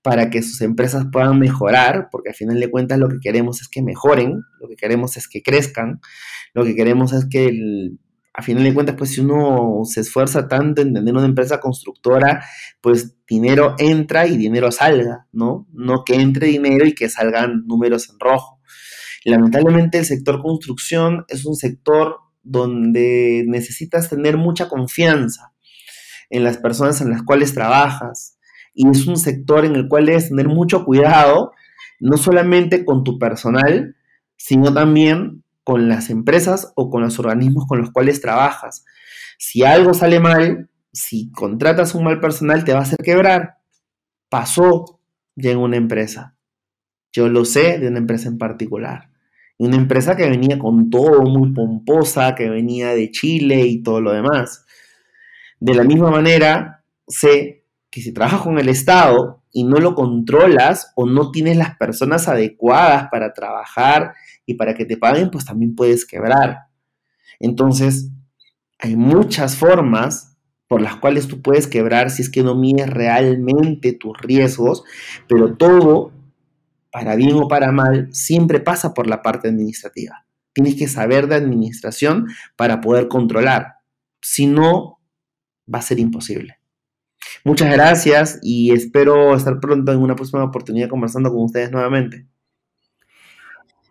para 0.00 0.30
que 0.30 0.40
sus 0.40 0.62
empresas 0.62 1.04
puedan 1.12 1.38
mejorar, 1.38 2.08
porque 2.10 2.30
al 2.30 2.34
final 2.34 2.60
de 2.60 2.70
cuentas 2.70 2.98
lo 2.98 3.10
que 3.10 3.20
queremos 3.20 3.60
es 3.60 3.68
que 3.68 3.82
mejoren, 3.82 4.40
lo 4.58 4.68
que 4.68 4.76
queremos 4.76 5.18
es 5.18 5.28
que 5.28 5.42
crezcan, 5.42 6.00
lo 6.54 6.64
que 6.64 6.74
queremos 6.74 7.12
es 7.12 7.26
que 7.26 7.48
al 7.48 7.98
a 8.34 8.42
final 8.42 8.64
de 8.64 8.72
cuentas, 8.72 8.96
pues 8.96 9.10
si 9.10 9.20
uno 9.20 9.82
se 9.84 10.00
esfuerza 10.00 10.48
tanto 10.48 10.80
en 10.80 10.94
tener 10.94 11.14
una 11.14 11.26
empresa 11.26 11.60
constructora, 11.60 12.44
pues 12.80 13.16
dinero 13.28 13.74
entra 13.78 14.26
y 14.26 14.36
dinero 14.36 14.72
salga, 14.72 15.26
¿no? 15.32 15.66
No 15.72 16.02
que 16.04 16.14
entre 16.14 16.46
dinero 16.46 16.86
y 16.86 16.94
que 16.94 17.10
salgan 17.10 17.66
números 17.66 18.08
en 18.08 18.18
rojo. 18.18 18.60
Lamentablemente 19.24 19.98
el 19.98 20.06
sector 20.06 20.40
construcción 20.40 21.24
es 21.28 21.44
un 21.44 21.54
sector 21.54 22.16
donde 22.42 23.44
necesitas 23.46 24.08
tener 24.08 24.36
mucha 24.36 24.68
confianza 24.68 25.52
en 26.30 26.42
las 26.42 26.56
personas 26.56 27.00
en 27.00 27.10
las 27.10 27.22
cuales 27.22 27.54
trabajas 27.54 28.38
y 28.74 28.88
es 28.88 29.06
un 29.06 29.16
sector 29.16 29.64
en 29.64 29.76
el 29.76 29.88
cual 29.88 30.06
debes 30.06 30.30
tener 30.30 30.48
mucho 30.48 30.84
cuidado 30.84 31.52
no 32.00 32.16
solamente 32.16 32.84
con 32.84 33.04
tu 33.04 33.18
personal, 33.18 33.94
sino 34.36 34.72
también 34.74 35.41
con 35.64 35.88
las 35.88 36.10
empresas 36.10 36.72
o 36.74 36.90
con 36.90 37.02
los 37.02 37.18
organismos 37.18 37.66
con 37.66 37.80
los 37.80 37.90
cuales 37.90 38.20
trabajas. 38.20 38.84
Si 39.38 39.64
algo 39.64 39.94
sale 39.94 40.20
mal, 40.20 40.68
si 40.92 41.30
contratas 41.32 41.94
un 41.94 42.04
mal 42.04 42.20
personal, 42.20 42.64
te 42.64 42.72
va 42.72 42.80
a 42.80 42.82
hacer 42.82 42.98
quebrar. 43.02 43.58
Pasó 44.28 45.00
ya 45.36 45.50
en 45.50 45.58
una 45.58 45.76
empresa. 45.76 46.36
Yo 47.12 47.28
lo 47.28 47.44
sé 47.44 47.78
de 47.78 47.88
una 47.88 47.98
empresa 47.98 48.28
en 48.28 48.38
particular. 48.38 49.10
Una 49.58 49.76
empresa 49.76 50.16
que 50.16 50.28
venía 50.28 50.58
con 50.58 50.90
todo 50.90 51.22
muy 51.22 51.52
pomposa, 51.52 52.34
que 52.34 52.48
venía 52.48 52.94
de 52.94 53.10
Chile 53.10 53.66
y 53.66 53.82
todo 53.82 54.00
lo 54.00 54.12
demás. 54.12 54.64
De 55.60 55.74
la 55.74 55.84
misma 55.84 56.10
manera, 56.10 56.84
sé 57.06 57.66
que 57.90 58.00
si 58.00 58.12
trabajas 58.12 58.40
con 58.40 58.58
el 58.58 58.68
Estado 58.68 59.42
y 59.52 59.64
no 59.64 59.76
lo 59.76 59.94
controlas 59.94 60.92
o 60.96 61.06
no 61.06 61.30
tienes 61.30 61.56
las 61.56 61.76
personas 61.76 62.26
adecuadas 62.26 63.08
para 63.10 63.34
trabajar 63.34 64.14
y 64.46 64.54
para 64.54 64.74
que 64.74 64.84
te 64.84 64.96
paguen, 64.96 65.30
pues 65.30 65.44
también 65.44 65.74
puedes 65.74 66.04
quebrar. 66.06 66.66
Entonces, 67.40 68.10
hay 68.78 68.96
muchas 68.96 69.56
formas 69.56 70.36
por 70.68 70.80
las 70.80 70.96
cuales 70.96 71.28
tú 71.28 71.42
puedes 71.42 71.66
quebrar 71.66 72.10
si 72.10 72.22
es 72.22 72.30
que 72.30 72.42
no 72.42 72.54
mides 72.54 72.88
realmente 72.88 73.92
tus 73.92 74.16
riesgos, 74.18 74.84
pero 75.28 75.54
todo, 75.56 76.12
para 76.90 77.14
bien 77.14 77.34
o 77.34 77.46
para 77.46 77.72
mal, 77.72 78.08
siempre 78.12 78.58
pasa 78.58 78.94
por 78.94 79.06
la 79.06 79.22
parte 79.22 79.48
administrativa. 79.48 80.24
Tienes 80.54 80.76
que 80.76 80.88
saber 80.88 81.28
de 81.28 81.34
administración 81.34 82.28
para 82.56 82.80
poder 82.80 83.08
controlar. 83.08 83.74
Si 84.20 84.46
no, 84.46 84.98
va 85.72 85.80
a 85.80 85.82
ser 85.82 85.98
imposible. 85.98 86.58
Muchas 87.44 87.70
gracias 87.70 88.38
y 88.42 88.72
espero 88.72 89.34
estar 89.34 89.60
pronto 89.60 89.92
en 89.92 89.98
una 89.98 90.16
próxima 90.16 90.44
oportunidad 90.44 90.88
conversando 90.88 91.30
con 91.30 91.42
ustedes 91.42 91.70
nuevamente. 91.70 92.26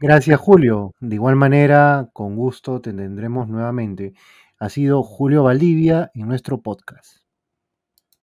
Gracias 0.02 0.40
Julio. 0.40 0.96
De 1.00 1.14
igual 1.14 1.36
manera, 1.36 2.10
con 2.12 2.36
gusto 2.36 2.82
te 2.82 2.92
tendremos 2.92 3.48
nuevamente. 3.48 4.16
Ha 4.58 4.68
sido 4.68 5.04
Julio 5.04 5.44
Valdivia 5.44 6.10
en 6.16 6.28
nuestro 6.28 6.60
podcast. 6.60 7.21